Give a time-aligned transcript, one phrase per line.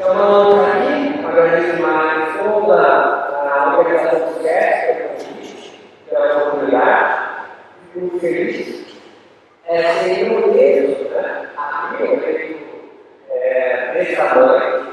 [0.00, 5.66] Então, aqui, agradeço demais toda a organização do SESC,
[6.08, 7.30] pela oportunidade,
[7.92, 8.96] fico feliz.
[9.66, 11.48] É, seria um deles, né?
[11.56, 12.58] Aqui eu tenho
[13.28, 14.86] é, tamanho,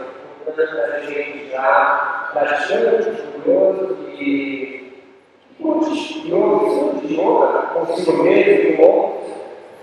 [0.44, 2.32] portanto, a gente já
[4.18, 4.92] e
[6.26, 9.34] yoga, de yoga, consigo mesmo, e outros,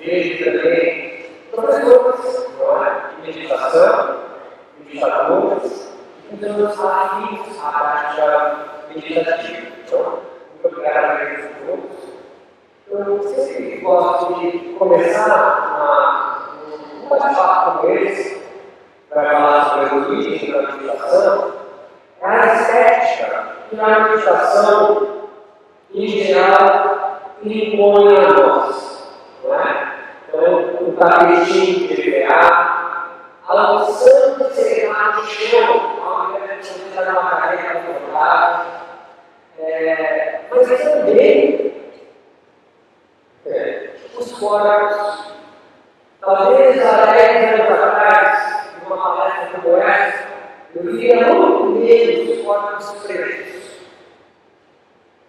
[0.00, 1.26] vejo também
[2.58, 3.02] não é?
[3.24, 4.31] Meditação,
[4.92, 5.92] meditadores,
[6.30, 8.56] então amigos a prática
[8.94, 9.68] meditativa.
[9.84, 10.18] Então,
[10.52, 11.16] muito obrigado a
[11.66, 12.12] todos.
[12.90, 15.28] Eu sempre gosto de começar
[15.72, 18.42] uma, um bate-papo com eles
[19.08, 21.52] para falar sobre o origem da meditação,
[22.20, 25.28] é a estética que na meditação,
[25.94, 29.08] em geral, impõe a nós.
[29.42, 29.92] Não é?
[30.28, 32.81] Então, o tapetinho de PA,
[33.48, 38.72] a unção de ser no chão, ao invés de dar uma carreira confortável.
[39.58, 41.74] É, mas também
[43.46, 45.32] é, os corpos.
[46.20, 50.28] Talvez há 10 anos atrás, numa palestra como essa,
[50.74, 53.52] eu via muito menos corpos pretos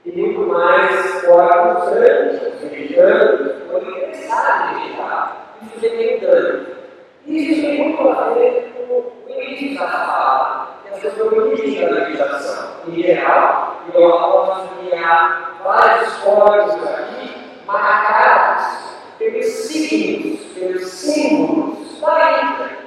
[0.06, 6.83] e muito mais corpos brancos, meditando, ou interessados em meditar, isso.
[7.26, 11.90] Isso tem muito a ver com o início da fala, que é sobre o início
[11.90, 12.74] da meditação.
[12.88, 17.32] Em geral, eu posso há vários corpos aqui
[17.66, 22.78] marcados pelos signos, pelos símbolos da Índia.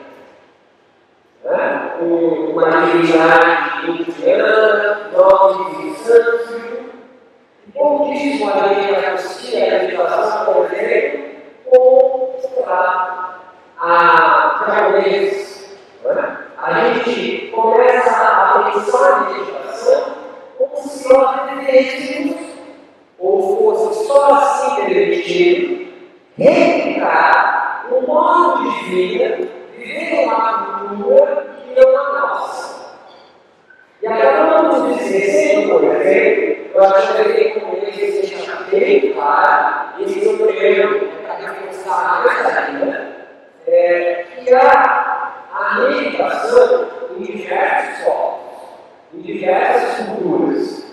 [1.44, 1.92] Né?
[2.00, 6.86] Uma divindade indiana, nome de sânscrito.
[7.72, 11.24] Pouquíssimo a gente associa a meditação, por exemplo,
[11.66, 13.45] com, sei lá,
[13.80, 15.78] a japonês.
[16.04, 16.36] Né?
[16.62, 20.16] A gente começa a pensar em meditação
[20.58, 22.36] como se nós vivêssemos
[23.18, 25.86] ou fosse só assim permitido
[26.36, 32.96] replicar um modo de vida, viver uma cultura que não a nossa.
[34.02, 40.28] E acabamos esquecendo, por exemplo, eu acho que eu com ele seja bem claro, esse
[40.28, 43.05] é o primeiro para reforçar mais ainda,
[43.66, 48.40] é, há a meditação em diversos povos,
[49.14, 50.86] em diversas culturas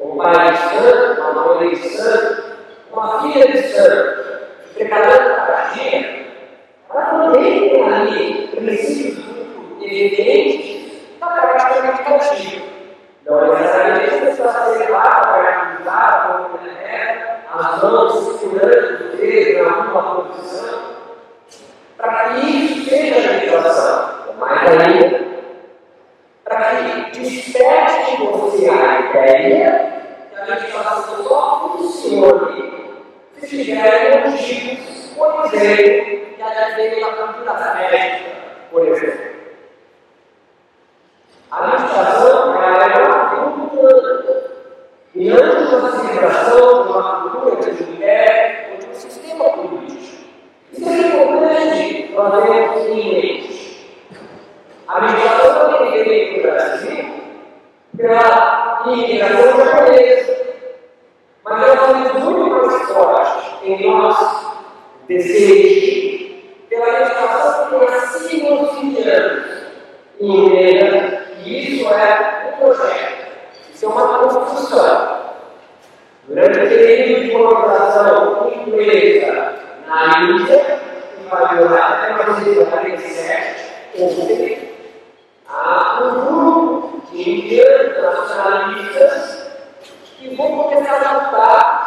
[0.00, 2.42] um pai de santo, uma mãe de santo,
[2.90, 4.40] uma filha de santo,
[4.74, 6.26] preparando para a dia,
[6.88, 12.66] ela também tem ali princípios muito evidentes da prática meditativa.
[13.26, 19.62] Não é necessariamente você está lá para acreditar, como é, as mãos segurando o dedo
[19.62, 20.99] na uma posição,
[22.00, 24.10] para que seja meditação.
[24.38, 25.20] Mais ainda,
[26.44, 26.76] para
[27.10, 32.70] que desperte em você a ideia que a meditação só funcione
[33.36, 38.30] se tiver motivos, por exemplo, que a veio na cultura médica,
[38.70, 39.30] por exemplo.
[41.50, 44.50] A meditação é uma cultura.
[45.14, 50.24] E antes uma celebração de uma cultura de mulher ou de um sistema político.
[50.72, 51.89] Isso é importante
[52.28, 53.60] nós em mente.
[54.86, 57.20] A meditação também veio para o Brasil
[57.96, 60.40] pela imigração japonesa.
[61.44, 64.46] Mas ela foi muito mais forte em nós,
[65.08, 66.34] desejo,
[66.68, 69.44] pela meditação que nascia nos 20 anos.
[70.20, 73.26] E entenda que isso é um projeto,
[73.72, 75.20] isso é uma construção.
[76.28, 79.54] Durante o período de colonização inglesa
[79.86, 80.80] na Índia,
[81.30, 84.22] que vai durar até 1947, houve
[86.02, 89.46] um grupo de indianos nacionalistas
[90.18, 91.79] que vão começar a lutar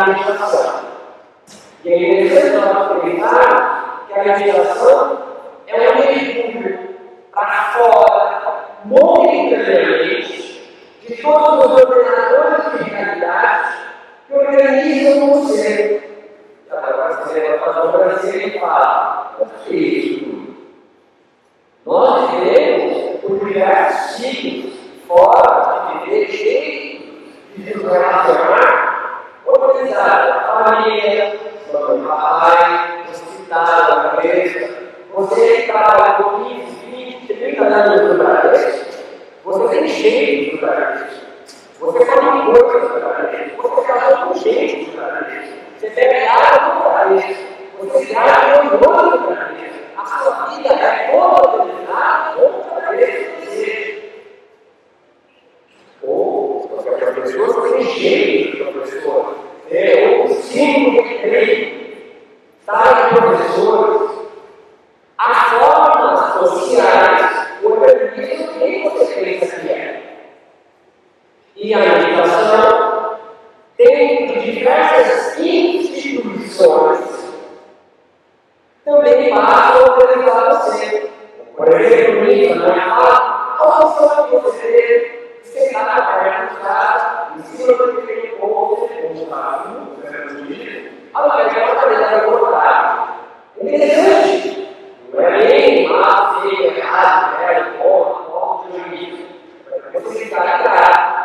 [0.00, 0.80] da meditação.
[1.84, 5.18] E é interessante nós aproveitar que a meditação
[5.66, 6.78] é um mergulho
[7.32, 10.70] para fora, momentaneamente,
[11.06, 13.76] de todos os ordenadores de realidade
[14.26, 16.28] que organizam o ser.
[16.70, 20.30] Agora você vai fazer o Brasil e fala, o que é isso?
[21.84, 24.74] Nós vivemos por diversos signos,
[25.06, 26.90] formas de viver, jeitos
[27.56, 27.84] de nos
[29.60, 31.38] organizar a família,
[31.72, 34.80] o papai, hospital, a empresa.
[35.14, 35.72] Você que
[36.22, 38.84] com 15, 20, 30 anos no Brasil,
[39.44, 41.06] você tem jeito do Brasil.
[41.80, 43.56] Você come coisas do Brasil.
[43.56, 45.52] Você casou com gente do Brasil.
[45.78, 45.90] Você
[46.28, 47.36] água do Brasil.
[47.78, 49.70] Você viaja com outro do Brasil.
[49.96, 53.30] A sua vida é organizada outra vez.
[56.02, 59.49] Ou, é professor, você tem jeito professor.
[59.70, 61.80] É, ou símbolo de treino.
[62.66, 64.10] Sabe, professores,
[65.16, 70.02] as formas sociais organizam quem você pensa que é.
[71.56, 71.78] E a
[73.78, 77.00] dentro de diversas instituições,
[78.84, 81.10] também passa a organizar você.
[81.56, 85.19] Por exemplo, Nita não é fala, a função que você
[85.52, 89.88] sentar perto do cara, em cima do que tem um pouco, um lado,
[91.12, 93.08] ao invés de uma qualidade contrária.
[93.60, 94.68] Interessante.
[95.12, 99.26] Não é nem mal, feio, errado, velho, bom, bom, juízo.
[99.92, 101.20] Você ficar ligado.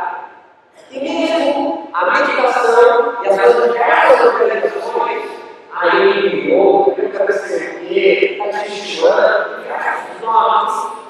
[0.91, 5.23] E mesmo a meditação e as diversas organizações,
[5.71, 11.04] aí, yoga, yoga CT, a Tishwan, diversos nomes,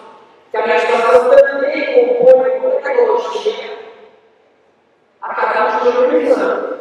[0.56, 3.78] que a meditação também compõe com tecnologia,
[5.22, 6.80] acabamos de organizando.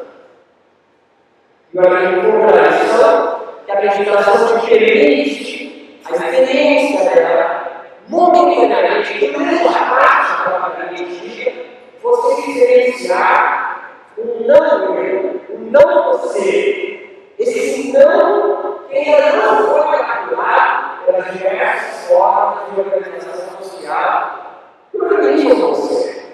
[1.72, 9.84] E olha que contradição, que a meditação te permite a experiência dela, momentaneamente, durante a
[9.90, 17.24] prática propriamente você experienciar um não eu, um não você.
[17.40, 23.53] Esse não ainda não foi calculado pelas diversas formas de organização
[23.84, 24.60] social
[24.90, 26.24] que organizam você.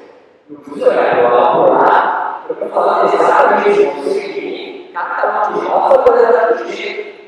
[0.49, 5.53] Não fui olhar por lá, eu estou falando exatamente de você de mim, cada um
[5.53, 7.21] de nós vai poder dar um jeito.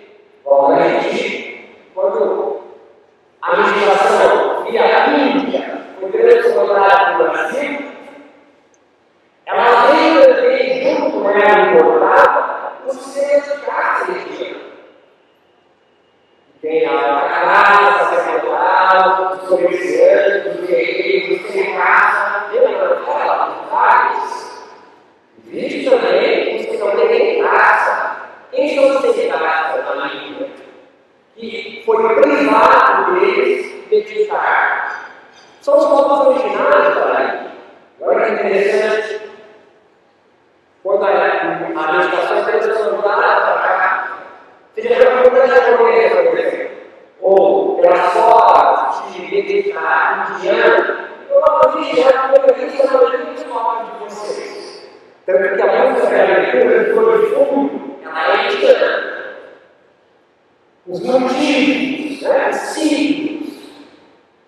[0.44, 2.60] Obviamente, quando
[3.42, 7.92] a meditação via Índia foi transformada no Brasil,
[9.46, 13.14] ela veio também junto com ela importada os
[13.64, 14.61] casa religião.
[16.62, 23.66] Tem a casa, sacerdotal, os comerciantes, os guerreiros, os sem casa, lembra daquela?
[23.68, 24.62] Vários.
[25.48, 28.16] Existe também os que não têm casa.
[28.52, 30.50] Quem são os sem casa na Índia?
[31.34, 35.10] Que foi privado deles meditar.
[35.62, 37.50] São os povos originários da Índia.
[38.02, 39.20] Olha que interessante.
[40.84, 43.51] Quando a, a meditação é transformada
[44.76, 46.70] já viu muita japonesa, por exemplo,
[47.20, 53.84] ou pelas formas de meditar indiana, provavelmente já é uma vista na maioria dos povos
[53.84, 54.90] de vocês.
[55.26, 59.12] Tanto que a música da de cor de fundo, ela é indiana.
[60.86, 63.48] Os motivos, né, os signos,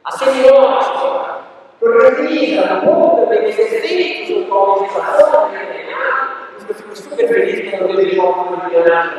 [0.04, 1.34] a semiótica,
[1.80, 5.50] organiza um pouco também os efeitos do qual a meditação
[6.68, 9.14] eu fico super feliz quando eu vejo uma comunidade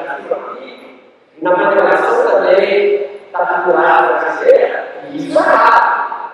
[1.36, 6.32] aqui, na programação também lei da cultura brasileira, e isso é errado.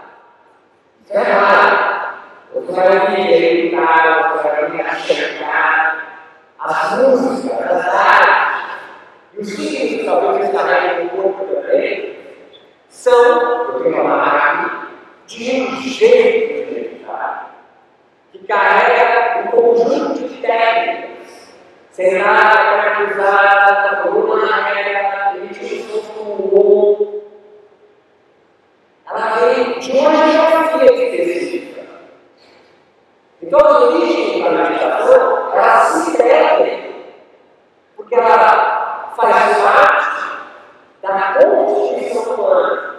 [1.03, 1.91] Isso é errado.
[2.53, 6.27] Você vai ouvir ele cara, você vai ouvir a chegar,
[6.59, 8.79] as músicas, as artes,
[9.33, 12.17] e os que talvez estarem no corpo também,
[12.89, 14.87] são, eu tenho uma aqui,
[15.27, 17.55] de um jeito de meditar,
[18.31, 21.00] que carrega um conjunto de técnicas
[21.91, 27.23] sentada, na coluna reta, ritmo suou.
[29.09, 31.81] Ela veio de uma geografia específica.
[33.41, 37.05] Então, as origens da meditação, ela se perdem,
[37.95, 40.11] porque ela faz parte
[41.01, 42.95] da constituição humana.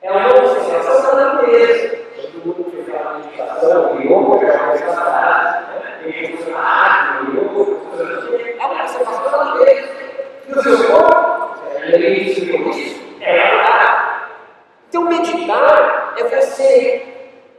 [0.00, 1.96] É uma observação da natureza.
[2.16, 5.98] Todo mundo que faz a meditação, e outra, já vai estar, né?
[6.02, 7.76] Tem que a e outra,
[8.58, 9.88] é uma observação da natureza.
[10.45, 12.50] E o seu corpo, ele se
[13.20, 13.96] é verdade.
[14.88, 17.06] Então, meditar é você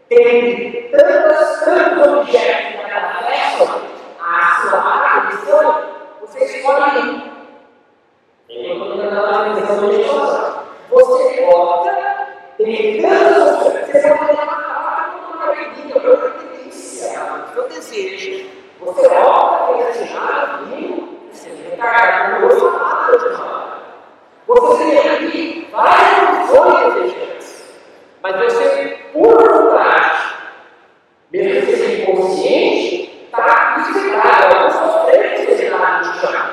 [0.10, 3.82] ter tantas, tantos objetos que atravessam
[4.20, 5.84] a sua atenção,
[6.22, 7.38] você escolhe um.
[9.12, 9.56] Na
[10.90, 12.28] você opta,
[12.58, 13.58] tem tantas
[13.92, 17.10] você pode ter uma palavra como uma medida, uma tendência,
[17.54, 18.50] seu desejo.
[18.80, 21.17] Você opta por destinar vinho, você
[21.78, 23.78] de uma
[24.48, 27.18] Você tem aqui várias opções
[28.24, 30.36] mas você, por vontade,
[31.32, 36.50] mesmo que seja inconsciente, está desligado, alguns sofrendo desligado de chão.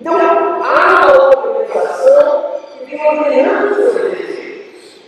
[0.00, 5.00] Então, há uma organização que tem ordenando seus desejos.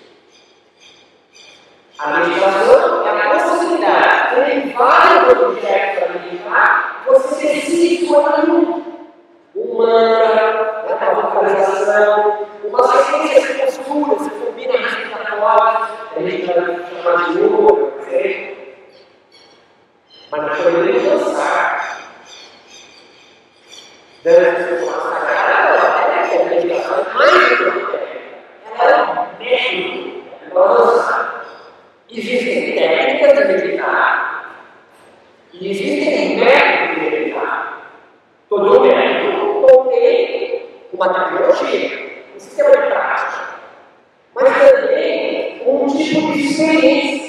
[1.98, 8.96] A meditação é a possibilidade tem vários objetos para meditar, você decide escolher um.
[9.76, 17.24] Mantra, uma vocalização, uma sequência de posturas, você combina a respiratória, a gente vai chamar
[17.24, 18.76] de yoga, não sei.
[20.30, 21.96] Mas nós podemos dançar.
[24.24, 28.20] Dança com a sagrada, ela é a meditação mais importante.
[28.78, 31.26] Ela é um método, ela
[32.08, 34.36] Existem técnicas de meditar
[35.52, 37.90] e existem métodos de meditar.
[38.48, 43.48] Todo método contém uma tecnologia, um sistema de prática,
[44.34, 47.25] mas também um tipo de experiência.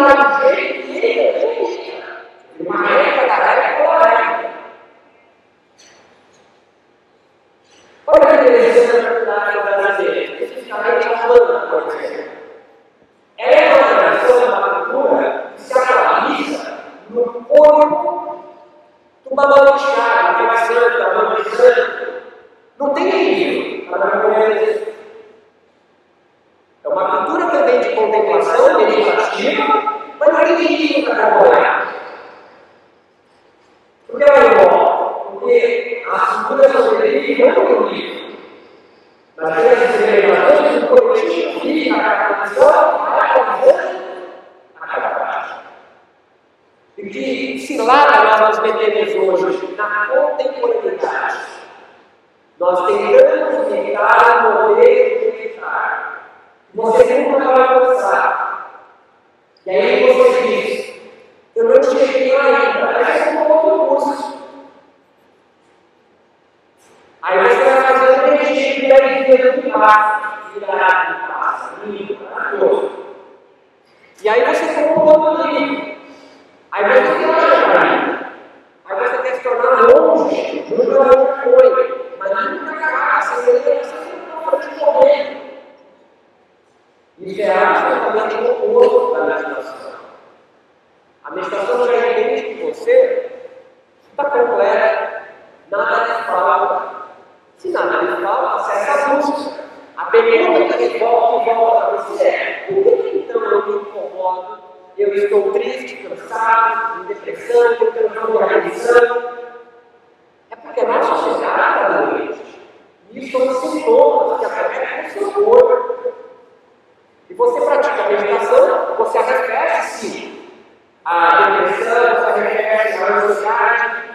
[0.00, 1.29] Que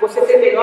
[0.05, 0.55] ansiedade, você tem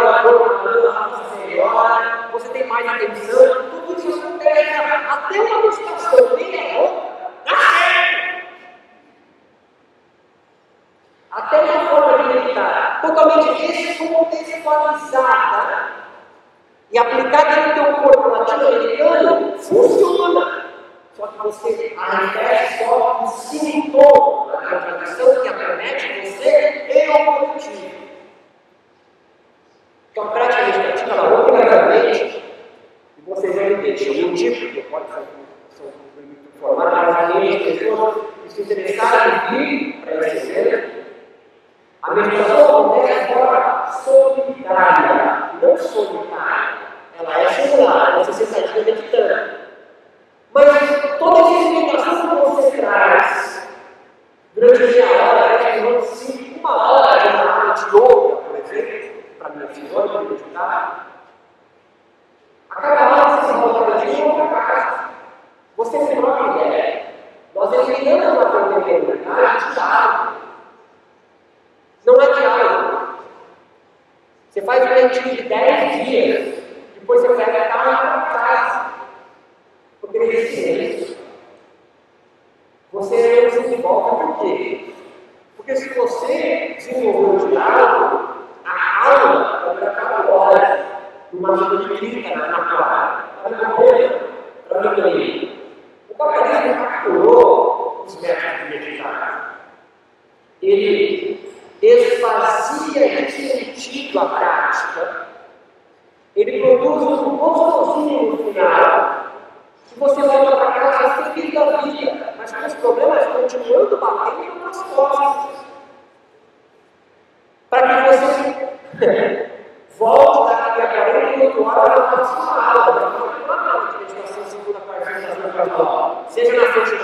[126.28, 127.01] seja na frente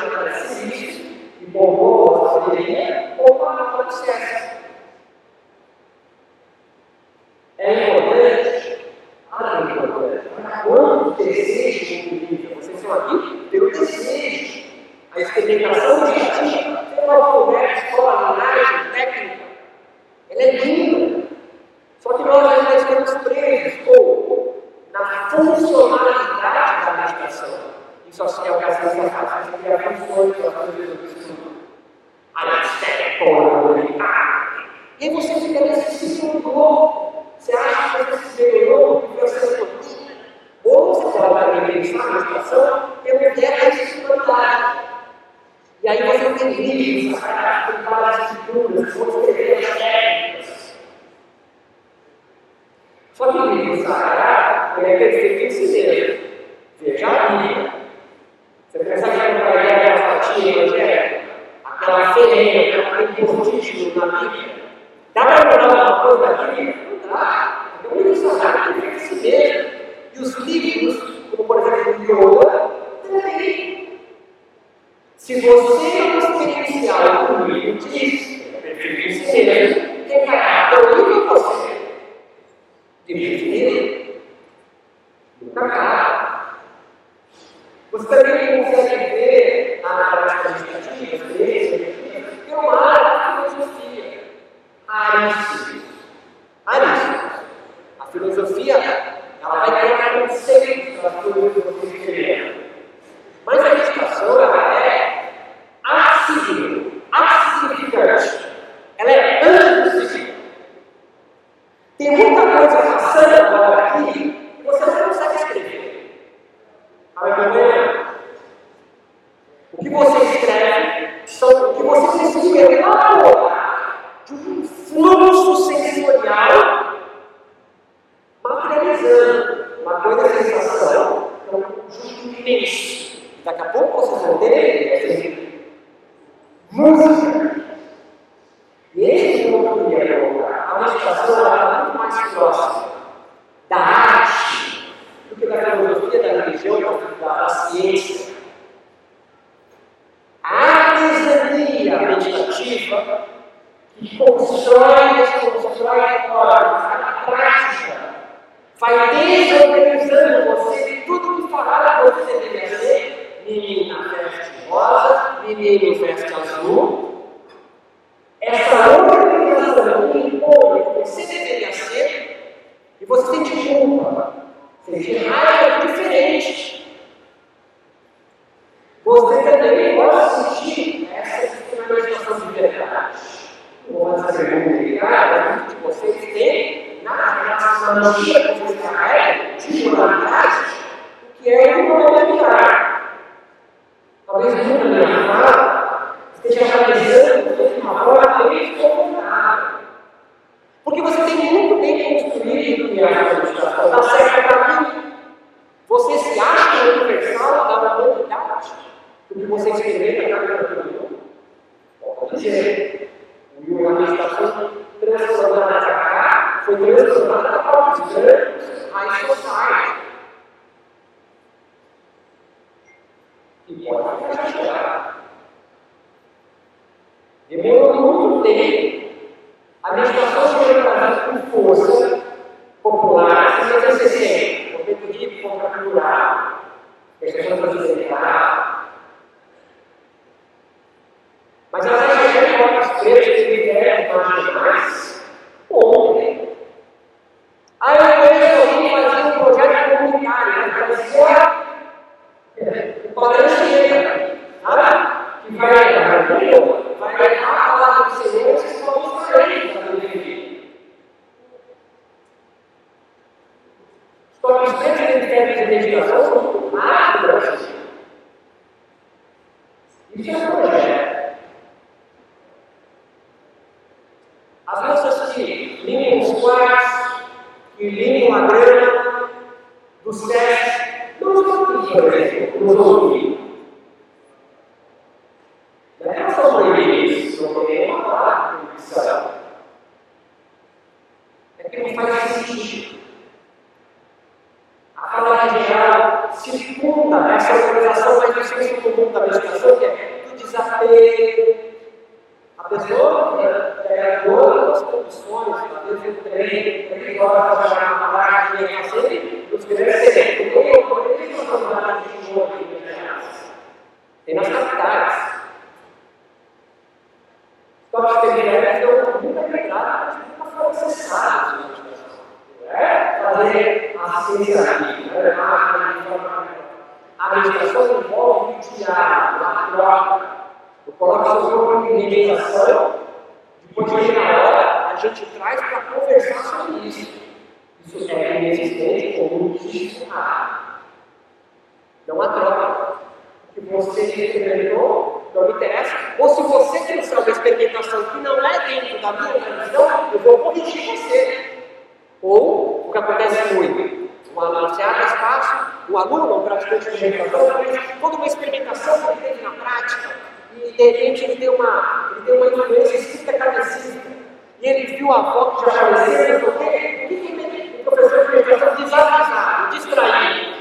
[365.70, 370.56] já faleceu, o que o professor de meditação desavisado, distraído,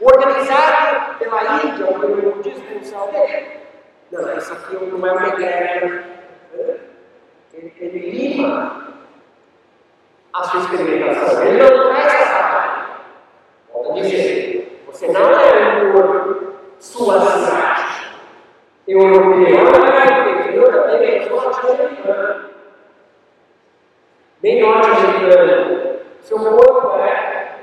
[0.00, 3.46] organizado pela Índia ou pelo budismo mundial dele.
[4.10, 6.04] Não, isso aqui não é uma igreja.
[7.54, 8.88] Ele, ele lima
[10.32, 11.42] a sua experimentação.
[11.44, 12.84] Ele não traz trabalho.
[13.72, 16.40] Volto a dizer, você não é um
[16.80, 18.12] cidade.
[18.86, 22.41] Europeu, não é europeu,
[24.42, 26.00] sou norte-americano.
[26.20, 27.56] Seu corpo é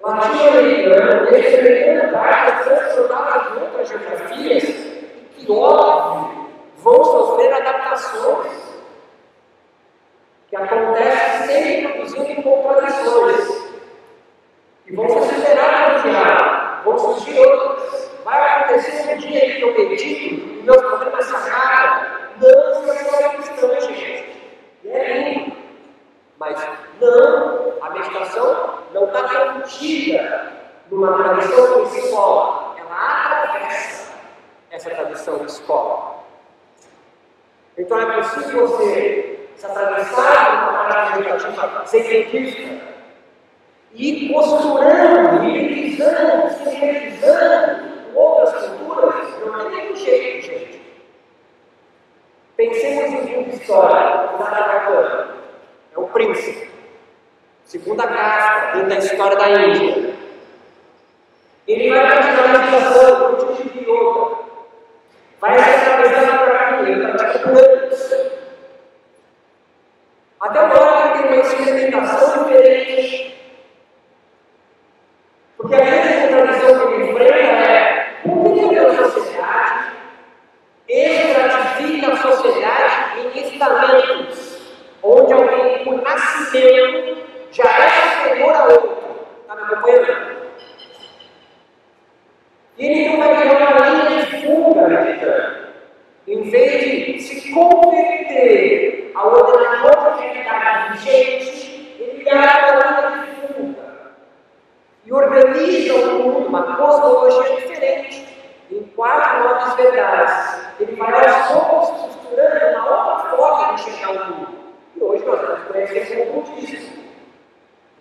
[0.00, 4.64] latino-americano, ele experimenta práticas transformadas em outras geografias
[5.36, 8.66] que, óbvio, vão sofrer adaptações
[10.48, 13.66] que acontece sempre produzindo contradições.
[14.86, 18.10] E vão ser superadas no final, vão surgir outras.
[18.24, 22.06] Vai acontecer um dia que eu medito e meus problemas se acabam.
[22.40, 24.52] Não se é cristã, gente.
[24.84, 25.55] E é lindo.
[26.38, 26.58] Mas
[27.00, 30.52] não, a meditação não está contida
[30.90, 32.74] numa tradição escola.
[32.78, 34.12] Ela atravessa
[34.70, 36.16] essa tradição de escola.
[37.78, 42.86] Então é possível você se atravessar uma prática meditativa científica
[43.92, 50.82] e costurando, mimetizando, sintetizando outras culturas, não tem nenhum jeito, gente.
[52.56, 55.35] Pensemos em uma história, o Narayana,
[55.96, 56.70] é o príncipe,
[57.64, 60.14] segunda casta dentro da história da Índia.
[61.66, 64.36] Ele vai meditação, um tipo de yoga,
[65.40, 68.12] vai se atravessar por aqui, ele pratica planos.
[70.40, 73.34] Até agora ele tem uma experimentação diferente.
[75.56, 79.92] Porque a grande contradição que ele enfrenta é por que a sociedade
[80.88, 84.60] estratifica a sociedade em estamentos,
[85.02, 89.16] onde alguém por nascimento já é superior a outro.
[89.42, 89.95] Está me acompanhando?
[92.78, 95.66] E ele então vai criar uma linha de fuga meditando.
[96.28, 103.54] Em vez de se converter ao ordenador de atividade vigente, ele cria uma linha de
[103.54, 104.12] fuga.
[105.06, 108.26] E organiza o mundo, uma cosmologia diferente,
[108.70, 110.66] em quatro novas verdades.
[110.78, 114.48] Ele vai aos poucos costurando uma outra forma de enxergar o mundo.
[114.96, 117.05] E hoje nós vamos conhecer o budismo.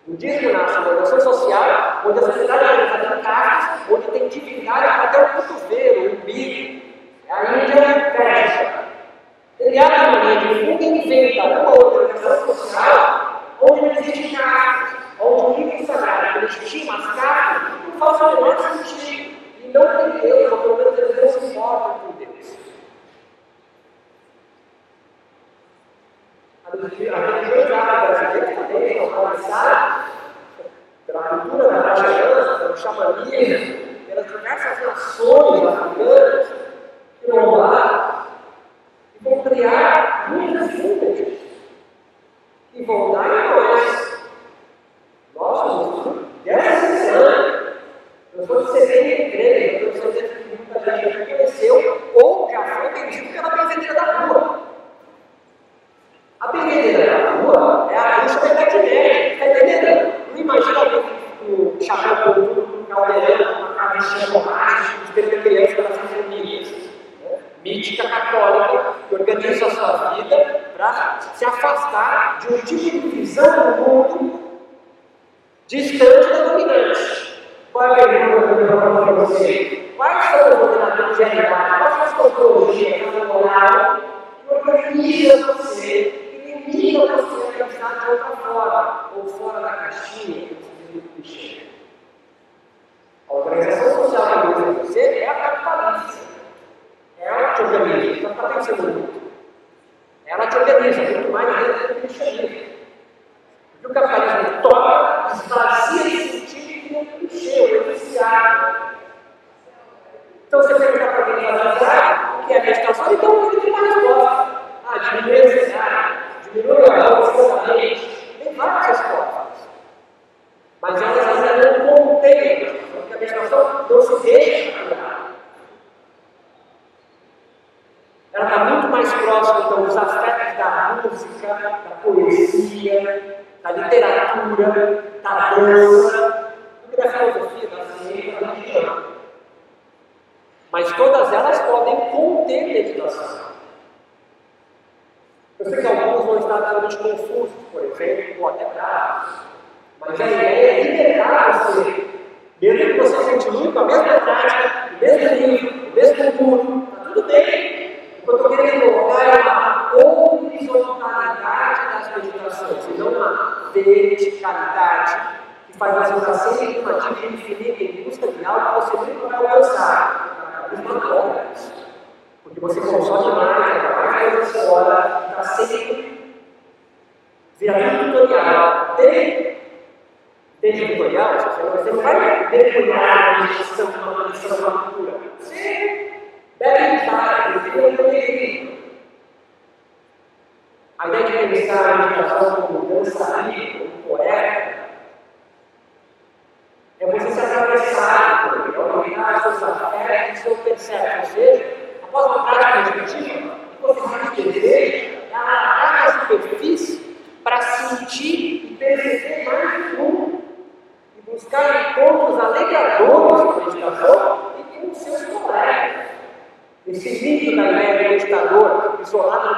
[0.08, 4.28] O budismo nasce uma organização social, onde a sociedade é organizada em castas, onde tem
[4.28, 6.82] divindade até o cotovelo, o umbigo.
[7.28, 8.86] É a Índia Pérsia.
[9.60, 15.00] Ele abre uma linha de fuga inventa uma outra organização social onde não existe castas,
[15.20, 19.36] onde o livro sagrado legitima as castas, não faz o menor sentido.
[19.64, 22.65] E não tem Deus, ou pelo menos eles não se importam com Deus.
[26.68, 30.12] A religiosidade brasileira também são começadas
[31.06, 36.48] pela cultura da Rajayança, pelo xamanismo, pelas diversas nações africanas
[37.22, 38.28] que vão lá
[39.14, 41.20] e vão criar muitas fundas
[42.74, 44.26] que vão dar em nós.
[45.36, 47.76] Nós somos dessa semana.
[48.34, 52.90] Eu sou de 73, eu sou de que muita gente já conheceu ou já foi
[52.90, 54.66] vendido pela benzedeira da rua.
[56.42, 60.14] A benzedeira da rua é a bruxa da Idade Média, está entendendo?
[60.32, 61.04] Não imagina alguém
[61.88, 66.86] com um caldeirão, uma cabecinha borracha, esperando criança pelas famílias.
[67.64, 73.74] Mítica católica que organiza a sua vida para se afastar de um tipo de visão
[73.74, 74.46] do mundo
[75.68, 77.42] distante da dominante.
[77.74, 79.94] Qual é a pergunta que eu vou para você?
[79.98, 81.78] Quais são os dominadores de realidade?
[81.80, 84.00] Quais são as topologias que moral
[84.48, 86.04] que organizam você,
[86.46, 91.08] que limitam você a pensar de outra forma, ou fora da caixinha que você vive
[91.16, 91.55] clichê?
[93.30, 96.26] A organização social que organiza você é a capitalista.
[97.20, 99.15] Ela te organiza, então está pensando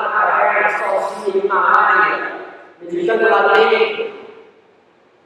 [0.07, 2.35] numa caverna, sozinho, numa área,
[2.81, 4.13] meditando lá dentro,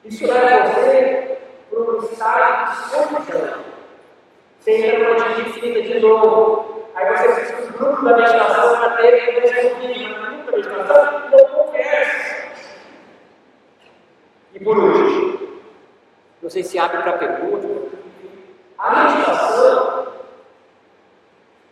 [0.03, 1.37] isso leva você
[1.69, 3.63] para um estado solidão.
[4.59, 6.87] Você entra numa infinita de novo.
[6.95, 10.57] Aí você precisa do grupo da meditação para ter que um vídeo, mas grupo da
[10.57, 12.51] meditação não conversa.
[14.53, 15.61] E por último,
[16.41, 17.67] não sei se abre para pergunta,
[18.77, 20.07] a meditação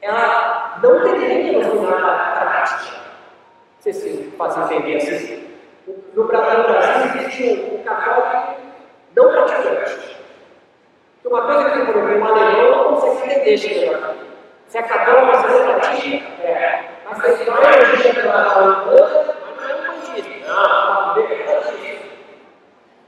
[0.02, 2.29] ela não deveria no final da
[2.70, 2.98] prática.
[2.98, 5.50] Não sei se faz entender assim.
[6.14, 6.66] No Brasil
[7.16, 8.56] existe um católico
[9.16, 10.18] não praticante.
[11.26, 14.20] Uma coisa que, exemplo, um alemão não consegue entender aqui.
[14.68, 16.28] Se é católico, você não pratica?
[16.44, 16.84] É.
[17.06, 20.48] Mas você vai agir pela Holanda, mas não é budista.
[20.48, 21.16] Não,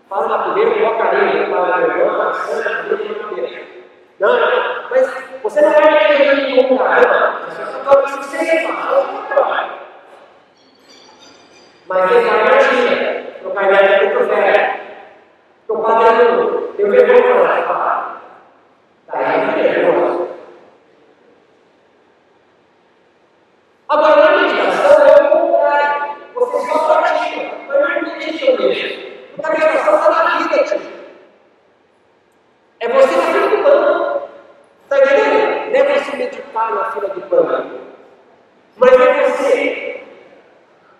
[0.09, 3.63] fala na primeira, coloca ali, fala na irmã, santa, primeira, primeira.
[4.19, 6.01] Não, não, mas você não vai
[7.81, 8.21] entender como caramba.
[8.21, 9.79] Você é católico, se você fala,
[11.87, 14.81] mas quem vai agir, no painel é muito velho.
[15.71, 18.21] O padre não, eu vergonha para falar.
[19.07, 20.27] Daí não vergonha.
[23.87, 26.15] Agora, na meditação é o contrário.
[26.33, 29.11] Você só pratica, mas não medita mesmo.
[29.37, 30.81] Porque a meditação está na vida, tio.
[32.81, 34.29] É você na fila do pão.
[34.83, 35.71] Está entendendo?
[35.71, 37.71] Não é você meditar na fila do pão.
[38.75, 40.03] Mas é você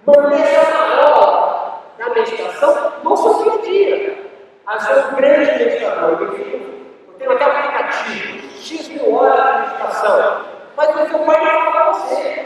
[0.06, 4.32] manter essa palavra na meditação no seu dia a dia.
[4.66, 6.22] A ser um grande meditador.
[6.22, 10.46] Eu tenho até um aplicativo, X mil horas de meditação.
[10.78, 12.46] Mas o seu pai vai falar para você.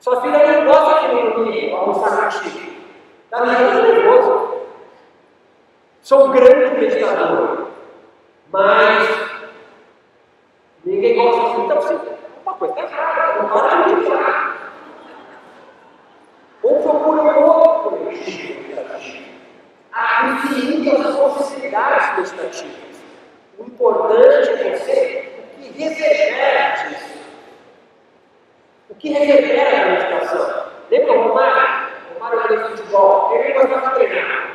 [0.00, 2.72] Sua filha não gosta de vir comigo almoçar contigo.
[3.30, 4.62] Da minha vida nervoso.
[6.00, 7.68] Sou um grande meditador.
[8.50, 9.08] Mas
[10.84, 11.98] ninguém gosta de mim, então você.
[12.42, 14.56] Uma coisa está errada, não para de meditar.
[16.62, 19.28] Ou procura um outro coletivo meditativo
[19.98, 22.98] há infinitas possibilidades meditativas.
[23.58, 27.18] O importante é você o que reverbera disso.
[28.90, 30.64] O que reverbera a meditação.
[30.90, 31.88] Lembra o Romário?
[32.10, 33.34] O Romário de futebol.
[33.34, 34.50] Ele gostava de treinar.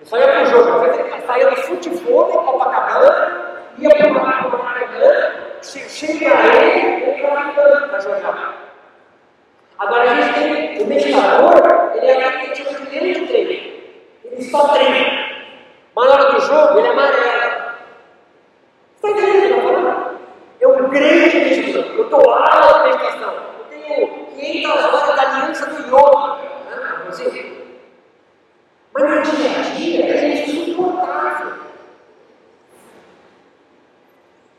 [0.00, 0.84] Ele só ia para o jogo.
[0.84, 7.88] Ele saía do futebol em Copacabana, ia para o Maracanã, chega ele, ele estava ficando
[7.88, 8.54] para jogar.
[9.78, 13.82] Agora a gente tem o meditador, ele é aquele tipo de treino
[14.32, 15.21] ele só treina.
[15.94, 17.72] Mas na hora do jogo, ele é amarelo.
[18.96, 20.18] Está entendendo o
[20.58, 20.64] que?
[20.64, 21.94] É um grande meditador.
[21.96, 23.34] Eu estou lá na meditação.
[23.34, 26.36] Eu tenho 500 horas da aliança do yoga.
[26.70, 27.08] Né?
[27.08, 27.62] Assim.
[28.94, 31.52] Mas no dia a dia, ele é insuportável.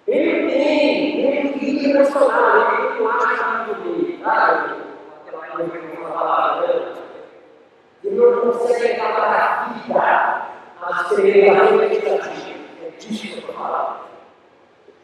[0.06, 4.18] Ele tem, ele equilíbrio emocional, ele não acha muito bem.
[4.18, 4.76] Tá?
[5.26, 7.02] Aquela coisa que eu falar antes.
[8.04, 10.53] Ele não consegue para a vida
[10.86, 12.60] a experiência meditativa.
[12.82, 13.96] É disso que eu estou falando.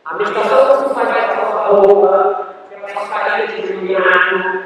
[0.06, 4.66] A meditação não se faz pela sua roupa, pela sua carinha de iluminado,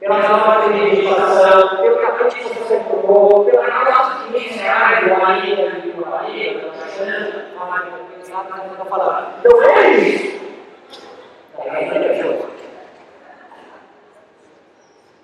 [0.00, 5.20] pela sua de meditação, pelo tapete que você comprou, pela calça de 15 reais do
[5.20, 6.70] Bahia, do Bahia, do
[7.56, 9.28] Bahia, está falando.
[9.44, 10.36] Não é isso.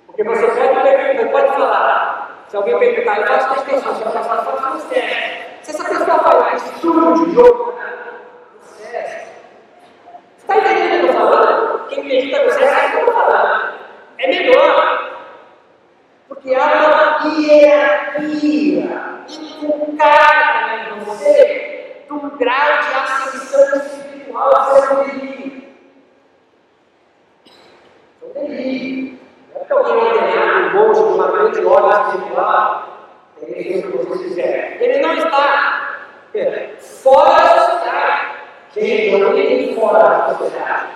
[0.06, 2.21] Porque você pode, pode falar.
[2.52, 3.80] Se alguém perguntar, eu faço se você
[4.10, 5.00] fala, faz você.
[5.62, 7.78] Se essa pessoa falar estudo de jogo,
[8.60, 9.24] você
[10.36, 11.88] está entendendo o que eu estou falando?
[11.88, 13.74] Quem medita no céu sabe o que eu estou falando.
[14.18, 15.24] É melhor.
[16.28, 18.20] Porque há uma hierarquia
[19.30, 25.62] inculcada em você de um grau de ascensão espiritual a ser delírio.
[28.20, 29.21] São delírio.
[29.54, 32.88] É que alguém ordenado, um monge, uma grande ordem espiritual,
[33.42, 33.82] ele
[34.80, 35.96] Ele não está
[36.78, 38.32] fora da sociedade.
[38.74, 40.88] Gente, não tem fora da sociedade.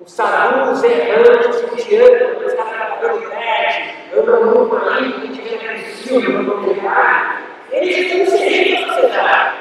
[0.00, 6.54] Os sadhus errantes, cristianos, os caras cabelo grande, andam no país, que tiver filme, no
[6.54, 9.56] lugar, eles estão inserentes na sociedade.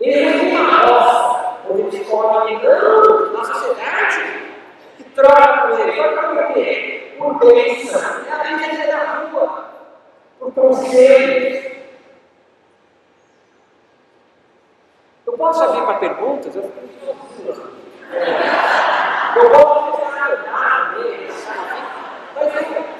[0.00, 3.21] Eles não têm uma roça, onde eles podem, não, que
[5.14, 5.92] troca com ele.
[5.92, 7.14] Troca por quê?
[7.18, 8.00] Por bênção.
[8.00, 9.64] É a vida da rua
[10.38, 11.72] por conselhos.
[15.26, 16.54] Eu posso abrir para perguntas?
[16.54, 16.72] Eu, eu
[20.42, 21.48] pensar neles,
[22.34, 22.52] mas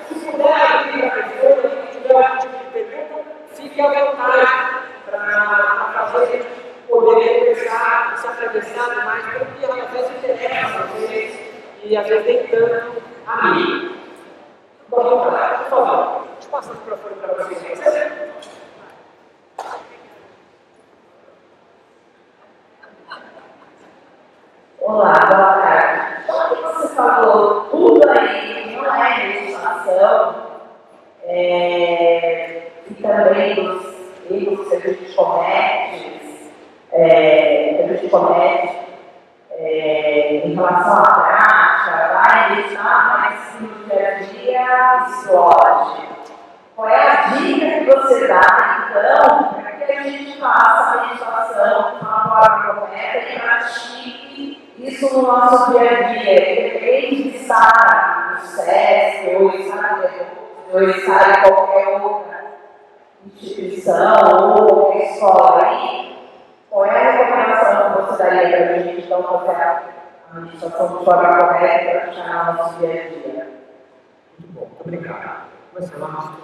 [0.08, 6.08] se puder abrir para perguntas, se tiver algum tipo de pergunta, fique à vontade para
[6.12, 6.46] fazer,
[6.88, 10.86] poder começar a se atravessar mais, porque às vezes interessa a
[11.84, 13.96] e às vezes nem tanto a mim.
[14.90, 16.22] Por favor
[16.52, 17.80] passa o microfone para vocês.
[24.82, 26.26] Olá, boa tarde.
[26.26, 30.34] Como você falou tudo aí, não é legislação,
[31.24, 33.86] é, e também os
[34.30, 36.52] erros que a gente comete,
[36.92, 38.76] é, que a gente comete
[39.52, 41.51] é, em relação à
[42.22, 46.08] prática, vai deixar mais no dia a dia explode.
[46.76, 51.92] Qual é a dica que você dá, então, para que a gente faça a meditação
[51.92, 56.68] de uma forma correta e pratique isso no nosso dia a dia?
[56.68, 60.00] Independente de estar no SESC, ou estar,
[60.72, 62.42] ou estar em qualquer outra
[63.36, 66.16] instituição ou qualquer escola aí,
[66.70, 70.01] qual é a recomendação que você daria para a gente, então, fazer
[70.32, 73.60] a meditação de forma correta para no nosso dia a dia?
[74.38, 75.48] Muito bom, obrigado.
[75.74, 76.36] Começar lá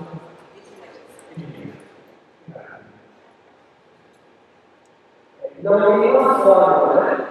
[5.61, 7.28] Não tem uma forma, né?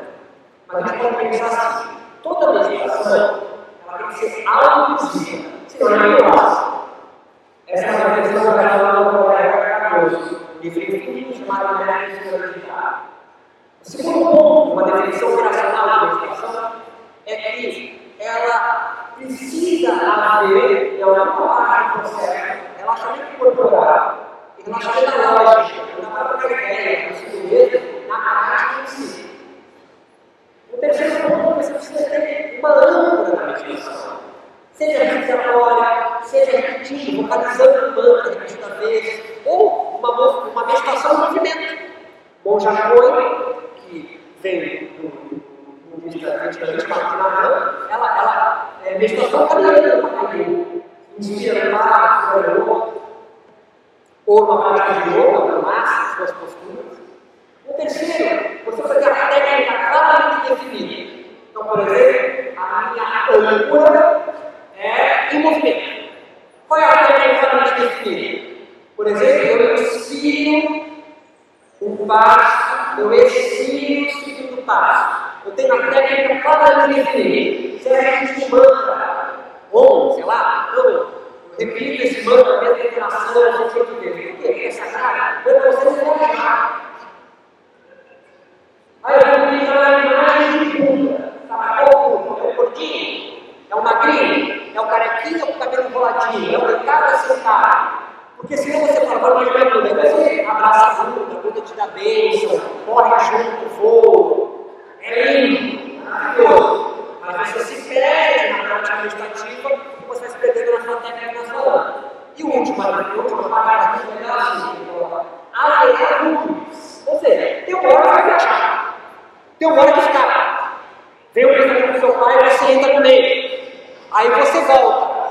[124.18, 125.30] Aí você volta.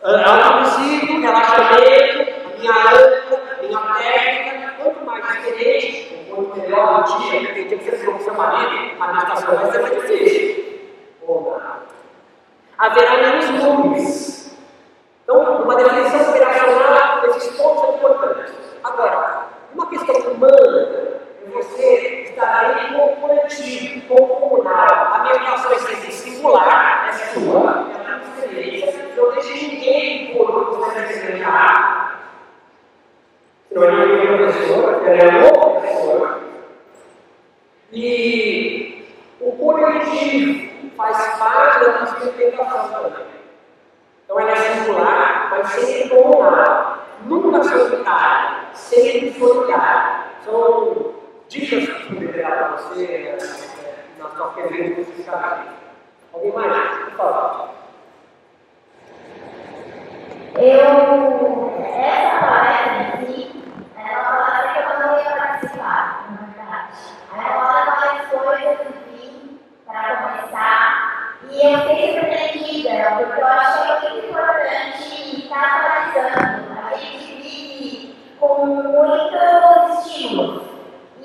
[0.00, 7.78] Autoconhecido, relaxamento, minha âncora, minha técnica, quanto mais diferente, quanto melhor o dia, tem dia
[7.78, 10.80] que você com seu marido, a meditação vai ser mais difícil.
[12.78, 14.56] Haverá menos nuvens.
[15.24, 18.52] Então, uma definição operacional desses pontos é importante.
[18.84, 25.14] Agora, uma questão humana você estar bem com o coletivo, com o comunal.
[25.14, 29.08] A meditação é sempre singular, é sua, é a sua experiência.
[29.16, 32.30] Não deixe ninguém por outro você experimentar.
[33.70, 36.40] Não é nenhuma pessoa, ela é outra pessoa.
[37.92, 39.06] E
[39.40, 43.26] o coletivo faz parte da nossa interpretação também.
[44.24, 47.06] Então ela é singular, mas sempre comunal.
[47.24, 50.26] Nunca solitária, sempre solidária.
[50.44, 51.14] São
[51.48, 53.38] dicas que eu poderia dar para você é,
[54.18, 55.70] na sua pergunta especificamente.
[56.32, 57.04] Alguém mais?
[57.04, 57.68] Por favor.
[60.58, 63.62] Eu, essa palestra em si,
[63.96, 66.98] é uma palestra que eu não ia participar, na verdade.
[67.32, 71.38] Aí eu falo várias coisas, enfim, para começar.
[71.50, 76.66] E eu fiquei surpreendida, porque eu achei muito importante estar analisando.
[76.86, 80.75] A gente vive com muitos estímulos.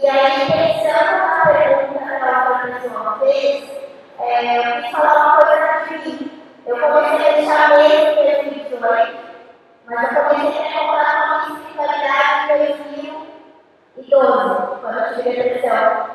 [0.02, 3.70] E aí, pensando na pergunta que a pessoa fez,
[4.20, 6.32] é, eu quis falar uma coisa de mim.
[6.66, 9.20] Eu comecei a deixar mesmo 2018,
[9.86, 12.58] mas eu comecei a comparar com a minha espiritualidade em
[13.96, 16.10] 2012, quando eu tive depressão.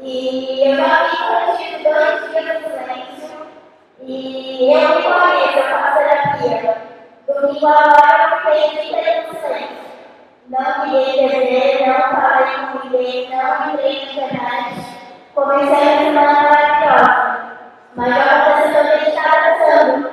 [0.00, 3.46] E eu já vi tive dois dias de silêncio,
[4.00, 6.76] e eu me conheço, eu faço terapia.
[7.28, 9.87] Domingo agora eu fiquei 30 dias de silêncio.
[10.48, 14.80] Não liguei TV, não falei com ninguém, não entrei na internet.
[15.34, 17.58] Comecei a semana maravilhosa.
[17.94, 20.10] Mas já aconteceu também estava dançando.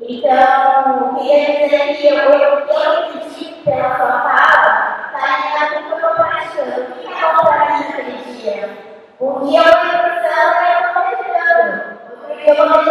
[0.00, 5.96] Então, queria dizer que eu, eu, eu acredito pela sua fala, está alinhado com o
[5.96, 6.80] estou praticando.
[6.80, 8.78] O que é bom para mim naquele dia?
[9.20, 10.22] Um dia eu fui para
[10.64, 11.02] e eu estou
[12.44, 12.87] dia eu vou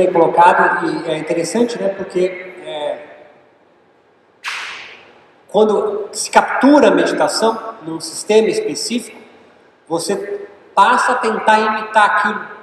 [0.00, 1.90] bem colocado e é interessante, né?
[1.90, 2.98] Porque é,
[5.48, 9.18] quando se captura a meditação num sistema específico,
[9.86, 12.60] você passa a tentar imitar aquilo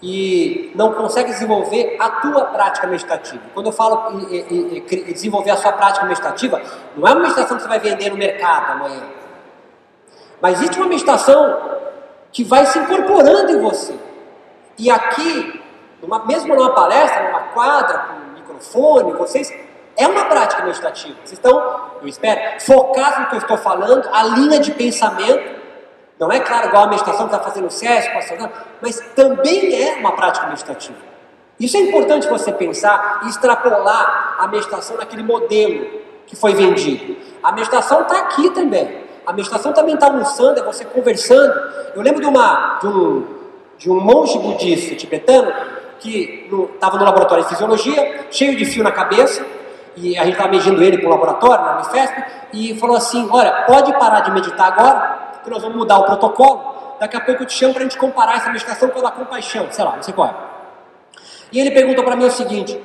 [0.00, 3.42] e não consegue desenvolver a tua prática meditativa.
[3.52, 6.62] Quando eu falo em desenvolver a sua prática meditativa,
[6.96, 9.02] não é uma meditação que você vai vender no mercado amanhã,
[10.40, 11.60] mas existe uma meditação
[12.32, 13.94] que vai se incorporando em você.
[14.78, 15.61] E aqui
[16.02, 19.52] numa, mesmo numa palestra, numa quadra, com um microfone, vocês.
[19.96, 21.14] É uma prática meditativa.
[21.22, 25.62] Vocês estão, eu espero, focados no que eu estou falando, a linha de pensamento.
[26.18, 28.10] Não é claro igual a meditação que está fazendo o SESC,
[28.80, 30.98] mas também é uma prática meditativa.
[31.60, 37.16] Isso é importante você pensar e extrapolar a meditação naquele modelo que foi vendido.
[37.42, 39.02] A meditação está aqui também.
[39.26, 41.52] A meditação também está almoçando, é você conversando.
[41.94, 43.26] Eu lembro de, uma, de, um,
[43.76, 45.52] de um monge budista tibetano
[46.02, 49.46] que estava no, no, laboratório de fisiologia, cheio de fio na cabeça,
[49.96, 53.64] e a gente estava medindo ele para o laboratório, na Unifesp, e falou assim: Olha,
[53.66, 56.72] pode parar de meditar agora, que nós vamos mudar o protocolo.
[56.98, 59.10] Daqui a pouco eu te chamo para a gente comparar essa meditação com a da
[59.12, 60.34] compaixão, sei lá, não sei qual é.
[61.52, 62.82] E ele perguntou para mim o seguinte: O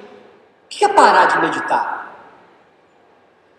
[0.70, 1.97] que é parar de meditar?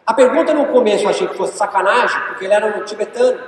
[0.06, 3.40] A pergunta no começo eu achei que fosse sacanagem, porque ele era um tibetano,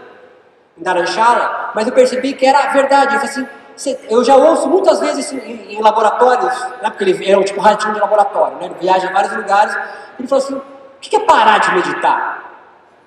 [0.76, 3.14] em Dharamshala, mas eu percebi que era verdade.
[3.14, 3.59] Ele falou assim:
[4.09, 7.95] eu já ouço muitas vezes em, em laboratórios, né, porque ele era um tipo ratinho
[7.95, 9.76] de laboratório, né, ele viaja em vários lugares,
[10.18, 10.62] ele falou assim: o
[11.01, 12.41] que é parar de meditar?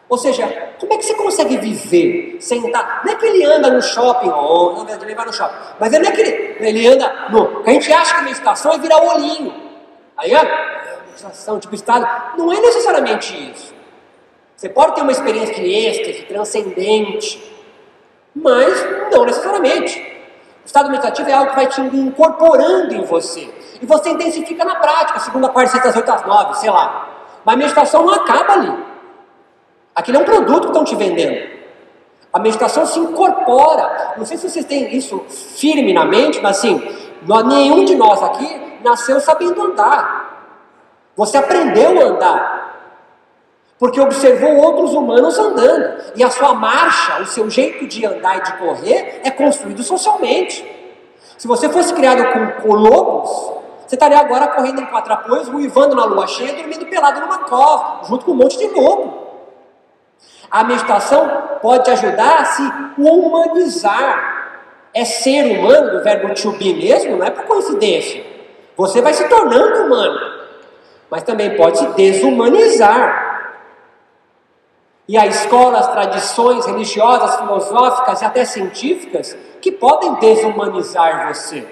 [0.09, 0.47] Ou seja,
[0.80, 3.01] como é que você consegue viver sem estar.
[3.03, 6.01] Não é que ele anda no shopping, ou não, ele vai no shopping, mas não
[6.01, 7.63] é que ele, ele anda no.
[7.65, 9.53] A gente acha que meditação é virar o olhinho.
[10.17, 12.07] Aí, a meditação, tipo estado.
[12.38, 13.74] Não é necessariamente isso.
[14.55, 17.51] Você pode ter uma experiência de êxtase, transcendente,
[18.36, 20.12] mas não necessariamente.
[20.64, 23.53] O estado meditativo é algo que vai te incorporando em você.
[23.82, 27.09] E você intensifica na prática, segunda, quarta, sexta, oito, às nove, sei lá.
[27.43, 28.86] Mas a meditação não acaba ali.
[29.93, 31.51] Aquilo é um produto que estão te vendendo.
[32.32, 34.14] A meditação se incorpora.
[34.18, 36.82] Não sei se vocês têm isso firme na mente, mas assim,
[37.45, 40.24] nenhum de nós aqui nasceu sabendo andar.
[41.16, 42.62] Você aprendeu a andar.
[43.80, 46.01] Porque observou outros humanos andando.
[46.15, 50.63] E a sua marcha, o seu jeito de andar e de correr é construído socialmente.
[51.38, 52.24] Se você fosse criado
[52.61, 53.30] com, lobos,
[53.86, 58.05] você estaria agora correndo em quatro apoios, uivando na lua cheia, dormindo pelado numa cova,
[58.07, 59.24] junto com um monte de lobo.
[60.49, 62.63] A meditação pode ajudar a se
[62.97, 64.32] humanizar.
[64.93, 68.24] É ser humano, do verbo to be mesmo, não é por coincidência.
[68.78, 70.19] Você vai se tornando humano,
[71.09, 73.22] mas também pode se desumanizar.
[75.07, 81.67] E há escolas, tradições religiosas, filosóficas e até científicas que podem desumanizar você,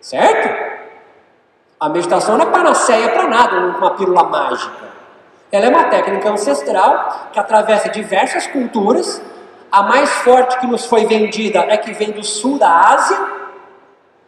[0.00, 0.72] certo?
[1.78, 4.92] A meditação não é panaceia para nada, uma pílula mágica.
[5.50, 9.22] Ela é uma técnica ancestral que atravessa diversas culturas.
[9.70, 13.18] A mais forte que nos foi vendida é que vem do sul da Ásia,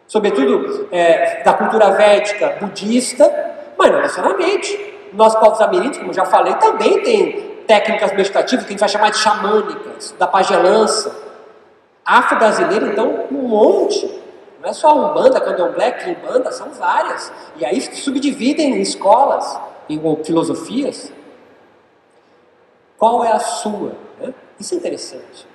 [0.07, 3.31] sobretudo é, da cultura védica budista,
[3.77, 4.95] mas não necessariamente.
[5.13, 9.11] Nós, povos ameríndios, como já falei, também tem técnicas meditativas que a gente vai chamar
[9.11, 11.15] de xamânicas, da pagelança.
[12.05, 14.23] Afro-brasileiro, então, um monte.
[14.61, 17.33] Não é só um banda, candomblé, em banda, são várias.
[17.57, 19.59] E aí subdividem em escolas,
[19.89, 21.13] em filosofias.
[22.99, 23.93] Qual é a sua?
[24.21, 24.33] Né?
[24.59, 25.47] Isso é interessante.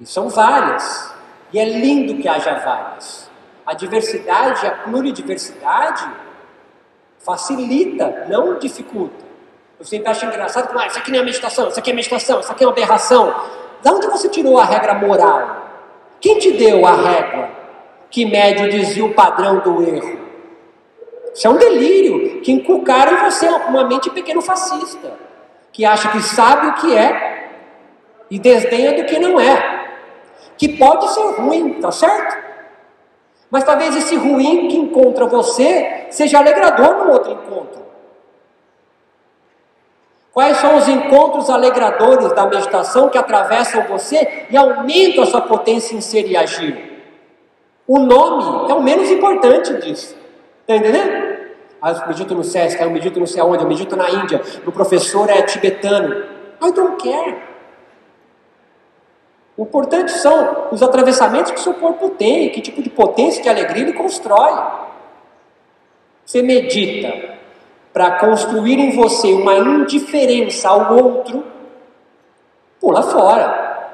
[0.00, 1.12] E são várias.
[1.52, 3.30] E é lindo que haja várias.
[3.64, 6.04] A diversidade, a pluridiversidade,
[7.18, 9.23] facilita, não dificulta.
[9.78, 12.52] Eu sempre acho engraçado ah, isso aqui não é meditação, isso aqui é meditação, isso
[12.52, 13.34] aqui é uma aberração.
[13.82, 15.62] De onde você tirou a regra moral?
[16.20, 17.64] Quem te deu a regra?
[18.14, 20.20] que mede o desvio padrão do erro.
[21.34, 25.14] Isso é um delírio que inculcaram em você uma mente pequeno fascista,
[25.72, 27.50] que acha que sabe o que é
[28.30, 29.88] e desdenha do que não é.
[30.56, 32.38] Que pode ser ruim, tá certo?
[33.50, 37.83] Mas talvez esse ruim que encontra você seja alegrador no outro encontro.
[40.34, 45.94] Quais são os encontros alegradores da meditação que atravessam você e aumentam a sua potência
[45.94, 46.92] em ser e agir?
[47.86, 50.16] O nome é o menos importante disso.
[50.62, 51.34] Está entendendo?
[51.80, 54.72] Ah, eu medito no SESC, eu medito não sei aonde, eu medito na Índia, o
[54.72, 56.24] professor é tibetano.
[56.60, 57.36] I don't care.
[59.56, 63.48] O importante são os atravessamentos que o seu corpo tem, que tipo de potência, de
[63.48, 64.52] alegria ele constrói.
[66.24, 67.33] Você medita
[67.94, 71.44] para construir em você uma indiferença ao outro,
[72.80, 73.92] pula fora.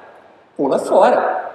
[0.56, 1.52] Pula fora.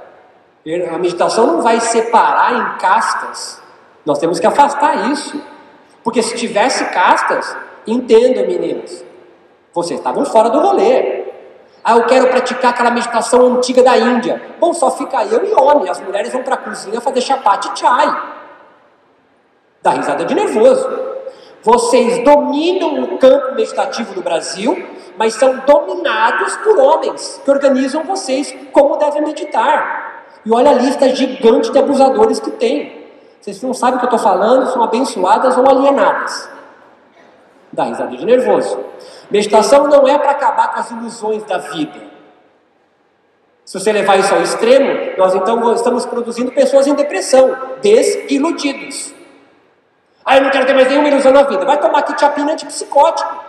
[0.91, 3.59] A meditação não vai separar em castas.
[4.05, 5.41] Nós temos que afastar isso.
[6.03, 9.03] Porque se tivesse castas, entendam, meninas,
[9.73, 11.25] vocês estavam fora do rolê.
[11.83, 14.39] Ah, eu quero praticar aquela meditação antiga da Índia.
[14.59, 15.89] Bom, só fica eu e homem.
[15.89, 18.33] As mulheres vão para a cozinha fazer chapate chai.
[19.81, 21.14] Dá risada de nervoso.
[21.65, 24.87] Vocês dominam o campo meditativo do Brasil,
[25.17, 30.27] mas são dominados por homens que organizam vocês como devem meditar.
[30.45, 33.07] E olha a lista gigante de abusadores que tem.
[33.41, 36.47] Vocês não sabem o que eu estou falando, são abençoadas ou alienadas.
[37.73, 38.79] Dá risada de nervoso.
[39.31, 41.99] Meditação não é para acabar com as ilusões da vida.
[43.65, 49.14] Se você levar isso ao extremo, nós então estamos produzindo pessoas em depressão, desiludidos.
[50.25, 51.63] Ah, eu não quero ter mais nenhuma ilusão na vida.
[51.63, 53.43] Vai tomar quitiapina antipsicótico.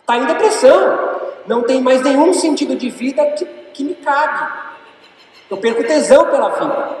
[0.00, 0.98] Está em depressão.
[1.46, 4.50] Não tem mais nenhum sentido de vida que, que me cabe.
[5.50, 6.96] Eu perco tesão pela vida.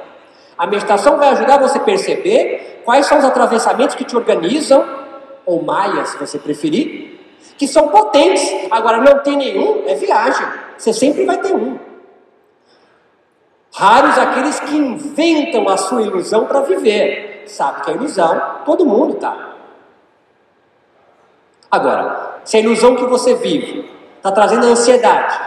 [0.58, 4.84] A meditação vai ajudar você a perceber quais são os atravessamentos que te organizam,
[5.46, 7.18] ou maias, se você preferir,
[7.56, 8.42] que são potentes.
[8.70, 10.46] Agora, não tem nenhum, é viagem.
[10.76, 11.78] Você sempre vai ter um.
[13.72, 17.33] Raros aqueles que inventam a sua ilusão para viver.
[17.46, 19.54] Sabe que a ilusão, todo mundo tá.
[21.70, 25.38] Agora, se a ilusão que você vive está trazendo ansiedade,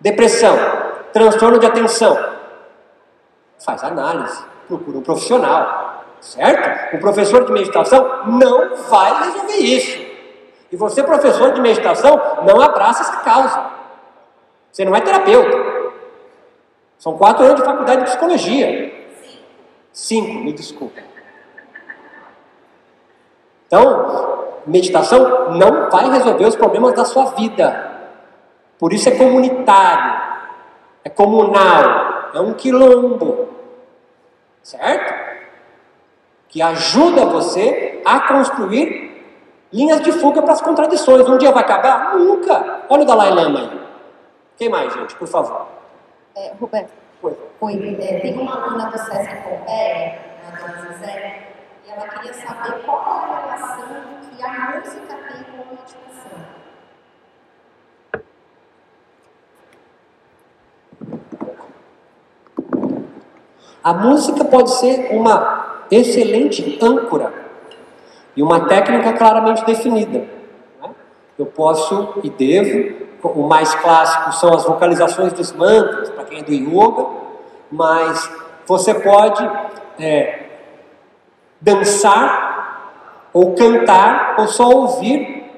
[0.00, 0.54] depressão,
[1.12, 2.18] transtorno de atenção.
[3.64, 6.96] Faz análise, procura um profissional, certo?
[6.96, 10.04] O professor de meditação não vai resolver isso.
[10.70, 13.70] E você, professor de meditação, não abraça essa causa.
[14.70, 15.92] Você não é terapeuta.
[16.98, 18.92] São quatro anos de faculdade de psicologia.
[19.92, 21.13] Cinco, me desculpe.
[23.74, 27.90] Então, meditação não vai resolver os problemas da sua vida.
[28.78, 30.22] Por isso é comunitário
[31.02, 33.48] é comunal, é um quilombo.
[34.62, 35.12] certo?
[36.48, 39.22] Que ajuda você a construir
[39.70, 41.28] linhas de fuga para as contradições.
[41.28, 42.16] Um dia vai acabar?
[42.16, 42.84] Nunca.
[42.88, 43.80] Olha o Dalai Lama aí.
[44.56, 45.66] Quem mais, gente, por favor?
[46.36, 46.90] É, Roberto,
[47.22, 47.36] Oi.
[47.60, 51.53] Oi, é, tem uma aluna do SESC Compere, a dona Zé,
[51.96, 53.86] ela queria saber qual é a relação
[54.36, 56.38] que a música tem com a meditação.
[63.82, 67.32] A música pode ser uma excelente âncora
[68.34, 70.26] e uma técnica claramente definida.
[70.82, 70.90] né?
[71.38, 76.42] Eu posso e devo, o mais clássico são as vocalizações dos mantras, para quem é
[76.42, 77.06] do yoga,
[77.70, 78.28] mas
[78.66, 79.48] você pode
[79.98, 80.43] é,
[81.60, 82.44] dançar,
[83.32, 85.50] ou cantar, ou só ouvir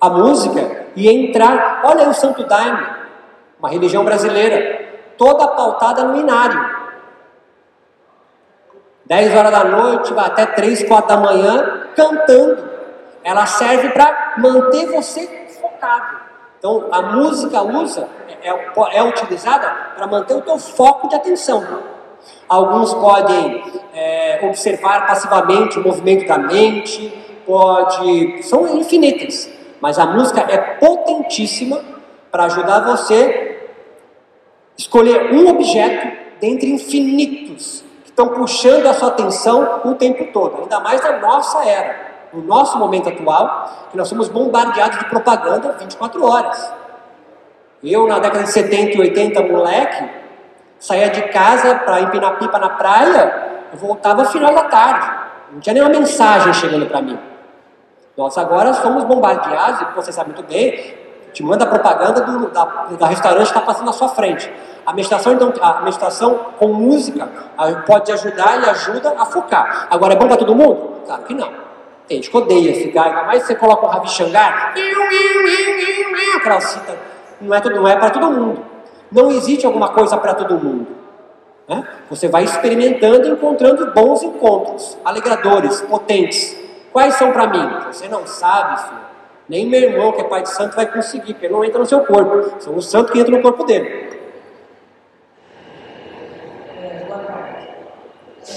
[0.00, 1.82] a música e entrar.
[1.84, 2.86] Olha aí o Santo Daime,
[3.58, 4.86] uma religião brasileira,
[5.16, 6.76] toda pautada no inário.
[9.06, 12.68] 10 horas da noite, vai até 3, 4 da manhã, cantando.
[13.22, 16.26] Ela serve para manter você focado.
[16.58, 21.64] Então, a música usa, é, é, é utilizada para manter o teu foco de atenção.
[22.48, 23.62] Alguns podem
[23.94, 27.12] é, observar passivamente o movimento da mente,
[27.46, 29.50] pode, são infinitas,
[29.80, 31.80] mas a música é potentíssima
[32.30, 39.80] para ajudar você a escolher um objeto dentre infinitos que estão puxando a sua atenção
[39.84, 44.28] o tempo todo, ainda mais na nossa era, no nosso momento atual, que nós somos
[44.28, 46.72] bombardeados de propaganda 24 horas.
[47.82, 50.25] Eu, na década de 70 e 80, moleque,
[50.78, 55.10] saía de casa para empinar pipa na praia, eu voltava final da tarde.
[55.52, 57.18] Não tinha nenhuma mensagem chegando para mim.
[58.16, 60.96] Nós agora somos bombardeados, e você sabe muito bem,
[61.32, 62.64] te manda propaganda do, da,
[62.98, 64.50] da restaurante que está passando na sua frente.
[64.86, 67.28] A meditação, então, a meditação com música
[67.86, 69.86] pode ajudar e ajuda a focar.
[69.90, 71.02] Agora, é bom para todo mundo?
[71.04, 71.52] Claro que não.
[72.08, 74.08] Tem gente que odeia ficar, ainda mais se você coloca um Ravi
[76.60, 76.96] cita,
[77.40, 78.75] não é, não é para todo mundo.
[79.10, 80.86] Não existe alguma coisa para todo mundo.
[81.68, 81.86] Né?
[82.08, 86.56] Você vai experimentando encontrando bons encontros, alegradores, potentes.
[86.92, 87.86] Quais são para mim?
[87.88, 89.06] Você não sabe, filho.
[89.48, 91.86] Nem meu irmão, que é pai de santo, vai conseguir, porque ele não entra no
[91.86, 92.60] seu corpo.
[92.60, 94.18] São os santos que entram no corpo dele.
[97.06, 97.68] Boa tarde.
[98.38, 98.56] É,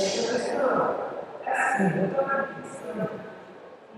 [1.52, 3.10] assim, eu estou pensando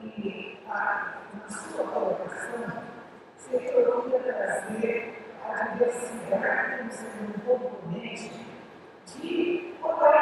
[0.04, 2.60] que a, na sua colocação,
[3.38, 5.14] você queria trazer
[5.50, 8.32] a diversidade sendo um componente
[9.08, 9.74] de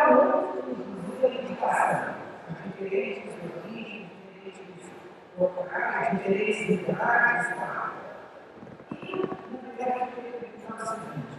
[0.09, 2.15] muito, inclusive, a educação,
[2.63, 4.91] diferentes origens, diferentes
[5.37, 7.89] locais, diferentes idades tal.
[8.91, 11.37] E, na verdade, eu queria perguntar o seguinte: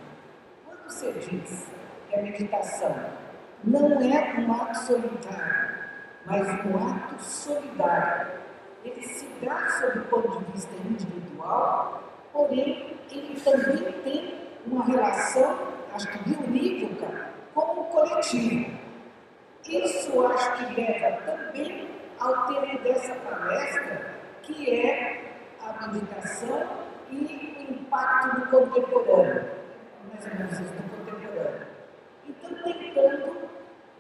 [0.67, 1.69] quando você diz
[2.09, 2.97] que a meditação
[3.65, 5.79] não é um ato solitário,
[6.27, 8.33] mas um ato solidário,
[8.85, 14.35] ele se dá sob o ponto de vista individual, porém ele também tem
[14.67, 15.59] uma relação,
[15.95, 18.79] acho que bionívoca, com o coletivo.
[19.69, 25.23] Isso acho que leva também ao tema dessa palestra, que é
[25.61, 26.67] a meditação
[27.11, 29.51] e o impacto no contemporâneo,
[30.11, 31.67] mais ou menos isso, no contemporâneo.
[32.29, 33.49] Então, tentando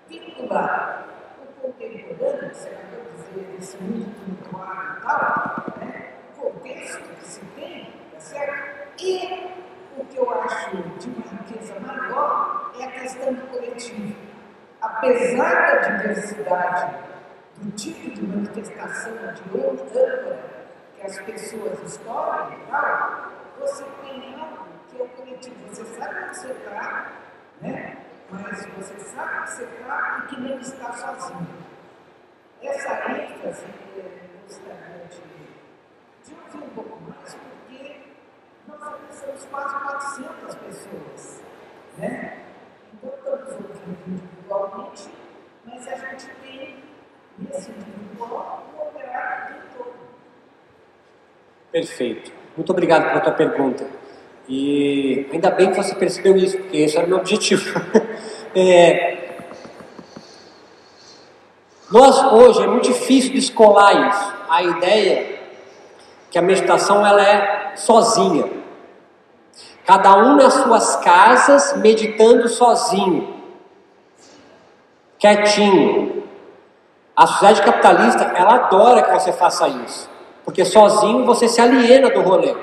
[0.08, 1.06] vincular
[1.42, 6.08] o contemporâneo, você de dizer, esse mundo tumultuado e tal, né?
[6.36, 8.70] o contexto que se tem, tá?
[8.98, 9.50] E
[9.96, 14.14] o que eu acho de uma riqueza maior é a questão do coletivo.
[14.80, 16.94] Apesar da diversidade
[17.56, 20.38] do tipo de manifestação de outra
[20.96, 25.56] que as pessoas escolhem tal, você tem algo que é o coletivo.
[25.68, 27.12] Você sabe onde você está,
[27.60, 27.96] né?
[28.30, 31.48] mas você sabe que você está e que não está sozinho.
[32.62, 33.66] Essa ênfase
[33.96, 34.04] eu
[34.44, 37.09] gostaria de, de ouvir um pouco mais,
[38.78, 41.40] nós somos quase 400 pessoas.
[41.98, 42.38] Né?
[42.94, 45.08] Então, estamos ouvindo individualmente,
[45.64, 46.76] mas a gente tem
[47.38, 49.92] nesse individual um operário de todo.
[51.72, 52.32] Perfeito.
[52.56, 53.86] Muito obrigado pela tua pergunta.
[54.48, 57.80] E ainda bem que você percebeu isso, porque esse era o meu objetivo.
[58.54, 59.38] é,
[61.90, 65.40] nós hoje é muito difícil descolar isso, a ideia
[66.30, 68.59] que a meditação ela é sozinha.
[69.90, 73.34] Cada um nas suas casas meditando sozinho,
[75.18, 76.22] quietinho.
[77.16, 80.08] A sociedade capitalista ela adora que você faça isso,
[80.44, 82.54] porque sozinho você se aliena do rolê.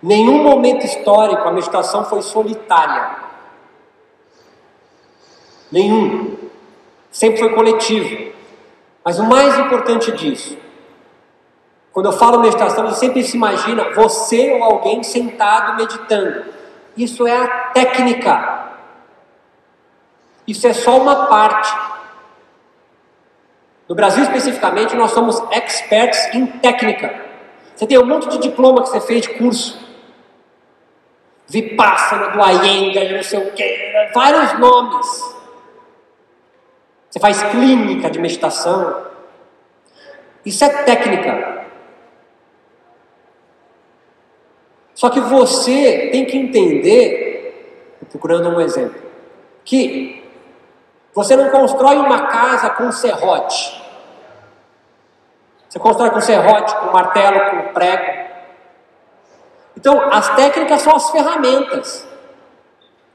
[0.00, 3.16] Nenhum momento histórico a meditação foi solitária.
[5.72, 6.36] Nenhum.
[7.10, 8.32] Sempre foi coletivo.
[9.04, 10.56] Mas o mais importante disso,
[11.92, 16.44] quando eu falo meditação, você sempre se imagina você ou alguém sentado meditando.
[16.96, 18.72] Isso é a técnica.
[20.46, 21.74] Isso é só uma parte.
[23.88, 27.24] No Brasil especificamente, nós somos experts em técnica.
[27.74, 29.78] Você tem um monte de diploma que você fez de curso.
[31.46, 35.06] Vipassana, do Ayenga, não sei o quê, vários nomes.
[37.08, 39.06] Você faz clínica de meditação.
[40.44, 41.57] Isso é técnica.
[44.98, 49.00] Só que você tem que entender, procurando um exemplo,
[49.64, 50.28] que
[51.14, 53.80] você não constrói uma casa com serrote.
[55.68, 58.28] Você constrói com serrote, com martelo, com prego.
[59.76, 62.04] Então, as técnicas são as ferramentas.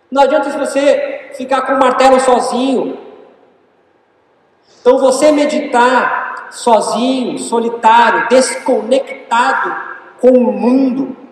[0.09, 2.97] Não adianta você ficar com o martelo sozinho.
[4.79, 9.75] Então, você meditar sozinho, solitário, desconectado
[10.21, 11.22] com o mundo,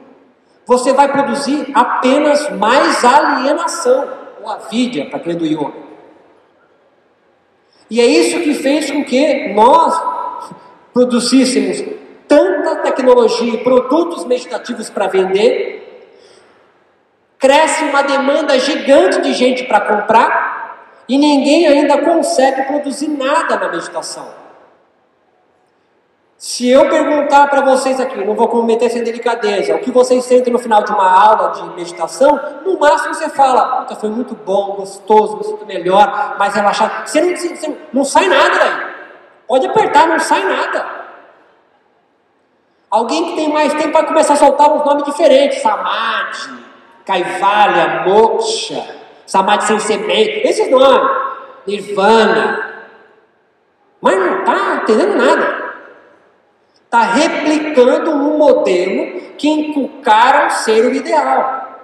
[0.65, 4.09] você vai produzir apenas mais alienação,
[4.41, 5.73] ou avidia, para quem é do yoga.
[7.89, 10.01] E é isso que fez com que nós
[10.93, 11.83] produzíssemos
[12.27, 16.15] tanta tecnologia e produtos meditativos para vender,
[17.37, 23.69] cresce uma demanda gigante de gente para comprar e ninguém ainda consegue produzir nada na
[23.69, 24.40] meditação.
[26.41, 30.51] Se eu perguntar para vocês aqui, não vou cometer sem delicadeza, o que vocês sentem
[30.51, 32.31] no final de uma aula de meditação,
[32.65, 37.07] no máximo você fala, puta, foi muito bom, gostoso, me sinto melhor, mais relaxado.
[37.07, 38.87] Você não, você não sai nada daí.
[39.47, 40.83] Pode apertar, não sai nada.
[42.89, 46.57] Alguém que tem mais tempo vai começar a soltar uns nomes diferentes, Samadhi,
[47.05, 48.83] Kaivalya, Moksha,
[49.27, 51.07] Samadhi sem semente, esses nomes,
[51.67, 52.67] Nirvana.
[54.01, 55.60] Mas não está entendendo nada
[56.91, 61.79] está replicando um modelo que inculcaram ser o ideal.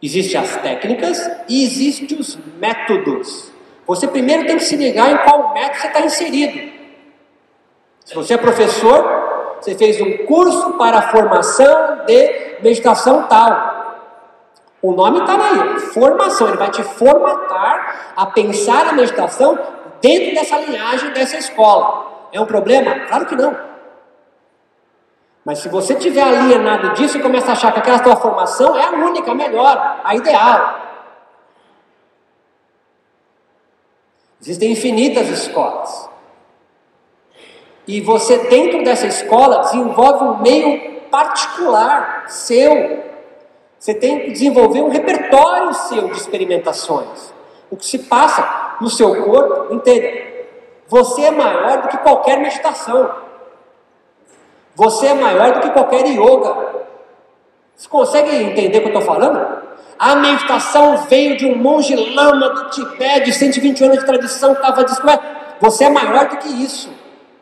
[0.00, 3.50] Existem as técnicas e existem os métodos.
[3.88, 6.72] Você primeiro tem que se ligar em qual método você está inserido.
[8.04, 13.78] Se você é professor, você fez um curso para formação de meditação tal.
[14.80, 16.46] O nome está aí, formação.
[16.46, 19.58] Ele vai te formatar a pensar a meditação
[20.00, 22.28] dentro dessa linhagem dessa escola.
[22.32, 22.94] É um problema?
[23.08, 23.77] Claro que não.
[25.48, 28.84] Mas se você tiver alienado disso e começa a achar que aquela tua formação é
[28.84, 30.78] a única, a melhor, a ideal.
[34.42, 36.10] Existem infinitas escolas.
[37.86, 43.04] E você, dentro dessa escola, desenvolve um meio particular seu.
[43.78, 47.32] Você tem que desenvolver um repertório seu de experimentações.
[47.70, 50.12] O que se passa no seu corpo, entenda,
[50.86, 53.27] você é maior do que qualquer meditação.
[54.78, 56.54] Você é maior do que qualquer yoga.
[57.74, 59.44] Você consegue entender o que eu estou falando?
[59.98, 64.84] A meditação veio de um monge lama do Tibete, de 120 anos de tradição, estava
[64.84, 65.24] descoberto.
[65.58, 66.90] Você é maior do que isso.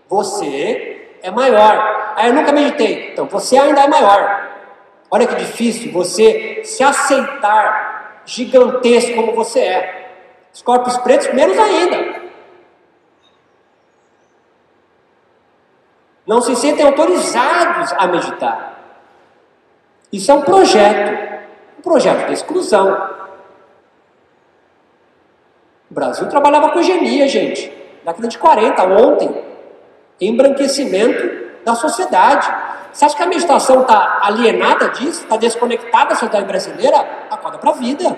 [0.08, 2.14] Você é maior.
[2.16, 3.10] Aí eu nunca meditei.
[3.12, 4.48] Então, você ainda é maior.
[5.10, 10.10] Olha que difícil você se aceitar gigantesco como você é.
[10.54, 12.25] Os corpos pretos, menos ainda.
[16.26, 18.74] Não se sentem autorizados a meditar.
[20.12, 21.42] Isso é um projeto,
[21.78, 23.10] um projeto de exclusão.
[25.90, 27.72] O Brasil trabalhava com eugenia, gente,
[28.04, 29.44] década de 40, ontem,
[30.20, 32.52] embranquecimento da sociedade.
[32.92, 35.22] Você acha que a meditação está alienada disso?
[35.22, 36.96] Está desconectada da sociedade brasileira?
[37.30, 38.16] Acorda para a vida.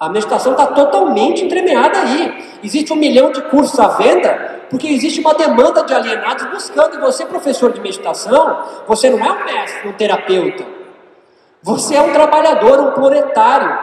[0.00, 2.58] A meditação está totalmente entremeada aí.
[2.64, 6.96] Existe um milhão de cursos à venda porque existe uma demanda de alienados buscando.
[6.96, 8.58] E você, professor de meditação,
[8.88, 10.64] você não é um mestre, um terapeuta.
[11.62, 13.78] Você é um trabalhador, um proletário,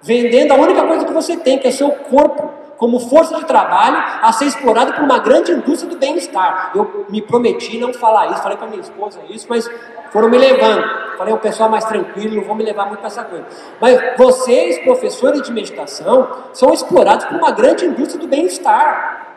[0.00, 4.02] vendendo a única coisa que você tem, que é seu corpo, como força de trabalho
[4.22, 6.72] a ser explorado por uma grande indústria do bem-estar.
[6.74, 9.70] Eu me prometi não falar isso, falei para minha esposa isso, mas
[10.10, 10.82] foram me levando.
[11.18, 13.44] Falei, o pessoal mais tranquilo, não vou me levar muito para essa coisa.
[13.78, 19.31] Mas vocês, professores de meditação, são explorados por uma grande indústria do bem-estar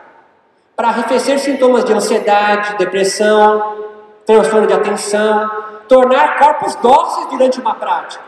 [0.76, 3.78] para arrefecer sintomas de ansiedade, depressão,
[4.26, 5.50] transtorno de atenção,
[5.88, 8.22] tornar corpos dóceis durante uma prática.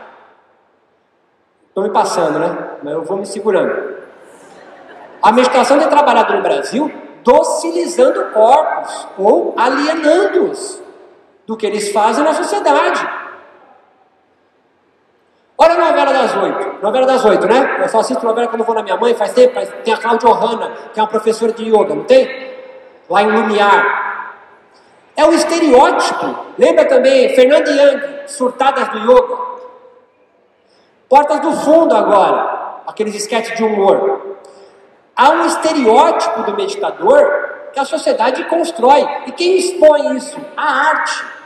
[1.67, 2.57] Estou me passando, né?
[2.81, 3.99] Mas eu vou me segurando.
[5.21, 6.91] A meditação é trabalhada no Brasil
[7.23, 10.81] docilizando corpos ou alienando-os
[11.45, 13.07] do que eles fazem na sociedade.
[15.61, 16.81] Ora, não novela das oito.
[16.81, 17.79] Novela das oito, né?
[17.81, 19.59] Eu só assisto novela quando vou na minha mãe, faz tempo.
[19.83, 22.49] Tem a Cláudia Ohana, que é uma professora de yoga, não tem?
[23.09, 24.35] Lá em Lumiar.
[25.17, 26.33] É o estereótipo.
[26.57, 29.37] Lembra também Fernanda Young, Surtadas do Yoga?
[31.09, 34.37] Portas do Fundo agora, aqueles esquetes de humor.
[35.13, 39.05] Há um estereótipo do meditador que a sociedade constrói.
[39.27, 40.39] E quem expõe isso?
[40.55, 41.38] A arte.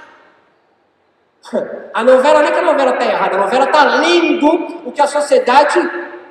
[1.93, 4.47] A novela não é que a novela está errada, a novela está lendo
[4.85, 5.79] o que a sociedade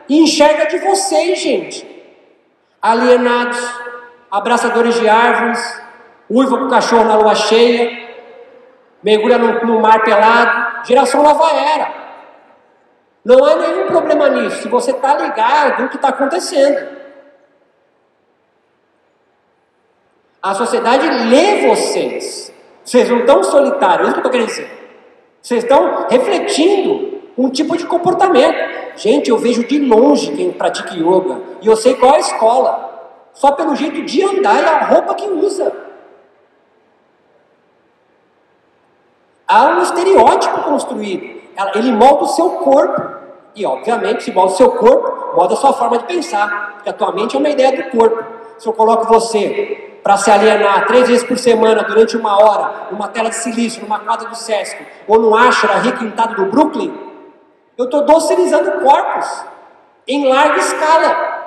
[0.09, 1.89] enxerga de vocês, gente.
[2.81, 3.61] Alienados,
[4.31, 5.83] abraçadores de árvores,
[6.29, 8.09] uiva com cachorro na lua cheia,
[9.03, 12.03] mergulha no, no mar pelado, geração nova era.
[13.25, 17.03] Não há nenhum problema nisso, se você está ligado no que está acontecendo.
[20.43, 22.53] A sociedade lê vocês.
[22.85, 24.82] Vocês não estão solitários, é isso que eu estou querendo dizer.
[25.43, 28.57] Vocês estão refletindo um tipo de comportamento.
[28.97, 33.11] Gente, eu vejo de longe quem pratica yoga e eu sei qual é a escola,
[33.33, 35.73] só pelo jeito de andar e a roupa que usa.
[39.49, 41.43] Há um estereótipo construído.
[41.75, 43.21] Ele molda o seu corpo.
[43.55, 46.75] E, obviamente, se molda o seu corpo, molda a sua forma de pensar.
[46.75, 48.25] Porque a tua mente é uma ideia do corpo.
[48.59, 53.09] Se eu coloco você para se alienar três vezes por semana durante uma hora numa
[53.09, 56.93] tela de silício, numa quadra do Sesc ou no ashra requintado do Brooklyn,
[57.79, 59.45] eu estou docilizando corpos
[60.07, 61.43] em larga escala.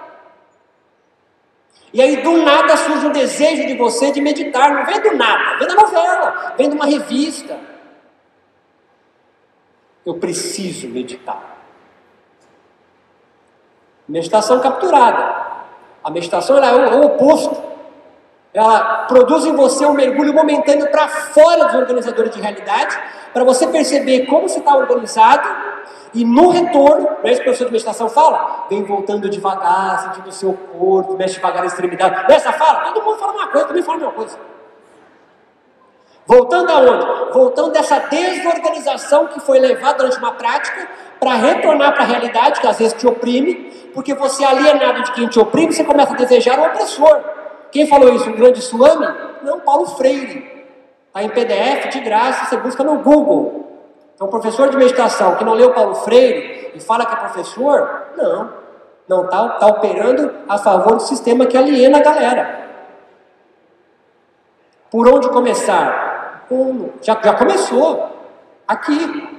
[1.93, 5.58] E aí do nada surge um desejo de você de meditar, não vem do nada,
[5.60, 7.58] vem da novela, vem de uma revista.
[10.06, 11.56] Eu preciso meditar.
[14.08, 15.45] Meditação capturada.
[16.03, 17.64] A meditação é o, é o oposto
[18.56, 22.97] ela produz em você um mergulho momentâneo para fora dos organizadores de realidade,
[23.34, 25.45] para você perceber como você está organizado,
[26.14, 28.68] e no retorno, não é isso que o professor de meditação fala?
[28.70, 32.30] Vem voltando devagar, sentindo o seu corpo, mexe devagar a extremidade.
[32.30, 34.39] Nessa fala, todo mundo fala uma coisa, também fala uma coisa.
[36.26, 37.34] Voltando aonde?
[37.34, 40.88] Voltando dessa desorganização que foi levada durante uma prática
[41.20, 45.12] para retornar para a realidade que às vezes te oprime, porque você é alienado de
[45.12, 47.34] quem te oprime, você começa a desejar o opressor.
[47.76, 48.30] Quem falou isso?
[48.30, 49.05] Um grande suame?
[49.43, 50.65] Não, Paulo Freire.
[51.07, 53.67] Está em PDF de graça, você busca no Google.
[54.15, 58.49] Então, professor de meditação que não leu Paulo Freire e fala que é professor, não.
[59.09, 62.69] Não está tá operando a favor do sistema que aliena a galera.
[64.89, 66.45] Por onde começar?
[67.01, 68.09] Já, já começou.
[68.65, 69.38] Aqui.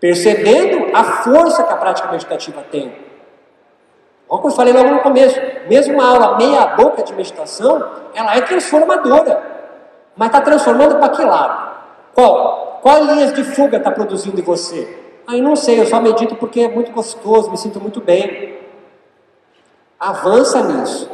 [0.00, 2.96] Percebendo a força que a prática meditativa tem.
[4.28, 8.40] Como eu falei logo no começo, mesmo uma aula meia boca de meditação, ela é
[8.40, 9.42] transformadora.
[10.16, 11.74] Mas está transformando para que lado?
[12.14, 12.80] Qual?
[12.82, 15.02] Qual linhas de fuga está produzindo em você?
[15.26, 18.58] Aí não sei, eu só medito porque é muito gostoso, me sinto muito bem.
[19.98, 21.10] Avança nisso.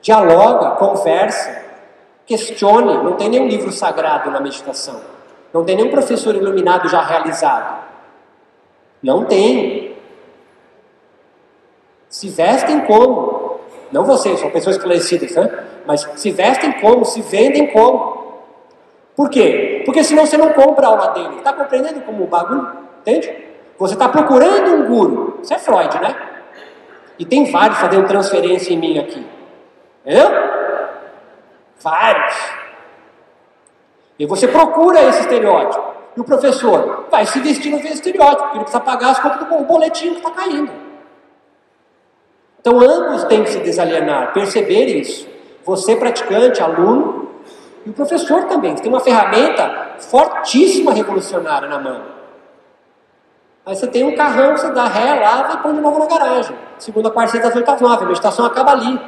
[0.00, 1.62] Dialoga, conversa,
[2.24, 2.94] questione.
[3.02, 5.00] Não tem nenhum livro sagrado na meditação.
[5.52, 7.84] Não tem nenhum professor iluminado já realizado.
[9.02, 9.81] Não tem.
[12.12, 13.58] Se vestem como?
[13.90, 15.64] Não vocês, são pessoas esclarecidas, né?
[15.86, 18.42] Mas se vestem como, se vendem como.
[19.16, 19.82] Por quê?
[19.86, 21.38] Porque senão você não compra a aula dele.
[21.38, 22.70] Está compreendendo como o bagulho?
[23.00, 23.34] Entende?
[23.78, 25.40] Você está procurando um guru.
[25.42, 26.14] Isso é Freud, né?
[27.18, 29.26] E tem vários fazendo transferência em mim aqui.
[30.04, 30.28] Entendeu?
[31.80, 32.34] Vários.
[34.18, 35.82] E você procura esse estereótipo.
[36.14, 39.64] E o professor vai se vestir no estereótipo, porque ele precisa pagar as contas do
[39.64, 40.81] boletim que está caindo.
[42.62, 45.28] Então ambos têm que se desalienar, perceber isso.
[45.64, 47.28] Você, praticante, aluno,
[47.84, 48.76] e o professor também.
[48.76, 52.02] Você tem uma ferramenta fortíssima revolucionária na mão.
[53.66, 56.56] Aí você tem um carrão, você dá ré, lava e põe de novo na garagem.
[56.78, 58.04] Segunda, quarta, sexta, oito, nove.
[58.04, 59.00] A meditação acaba ali.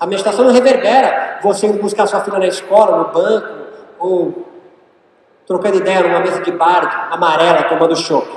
[0.00, 3.48] A meditação não reverbera você indo buscar sua filha na escola, no banco,
[3.98, 4.46] ou
[5.46, 8.28] trocando ideia numa mesa de bar amarela, tomando chopp.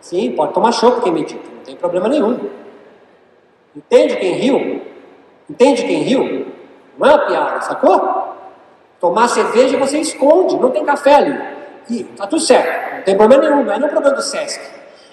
[0.00, 2.38] Sim, pode tomar chopp quem medita, não tem problema nenhum.
[3.78, 4.82] Entende quem riu?
[5.48, 6.46] Entende quem riu?
[6.98, 8.34] Não é uma piada, sacou?
[9.00, 11.40] Tomar cerveja você esconde, não tem café ali.
[11.88, 14.60] E tá tudo certo, não tem problema nenhum, não é um problema do SESC.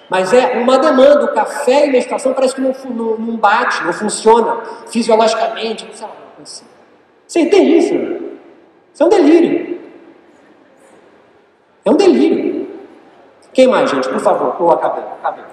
[0.10, 3.94] Mas é uma demanda, o café e meditação parece que não, não, não bate, não
[3.94, 6.66] funciona fisiologicamente, sei lá, assim.
[7.28, 7.94] Você entende isso?
[8.94, 9.80] Isso é um delírio.
[11.86, 12.68] É um delírio.
[13.54, 14.10] Quem mais, gente?
[14.10, 15.44] Por favor, eu acabei, acabei?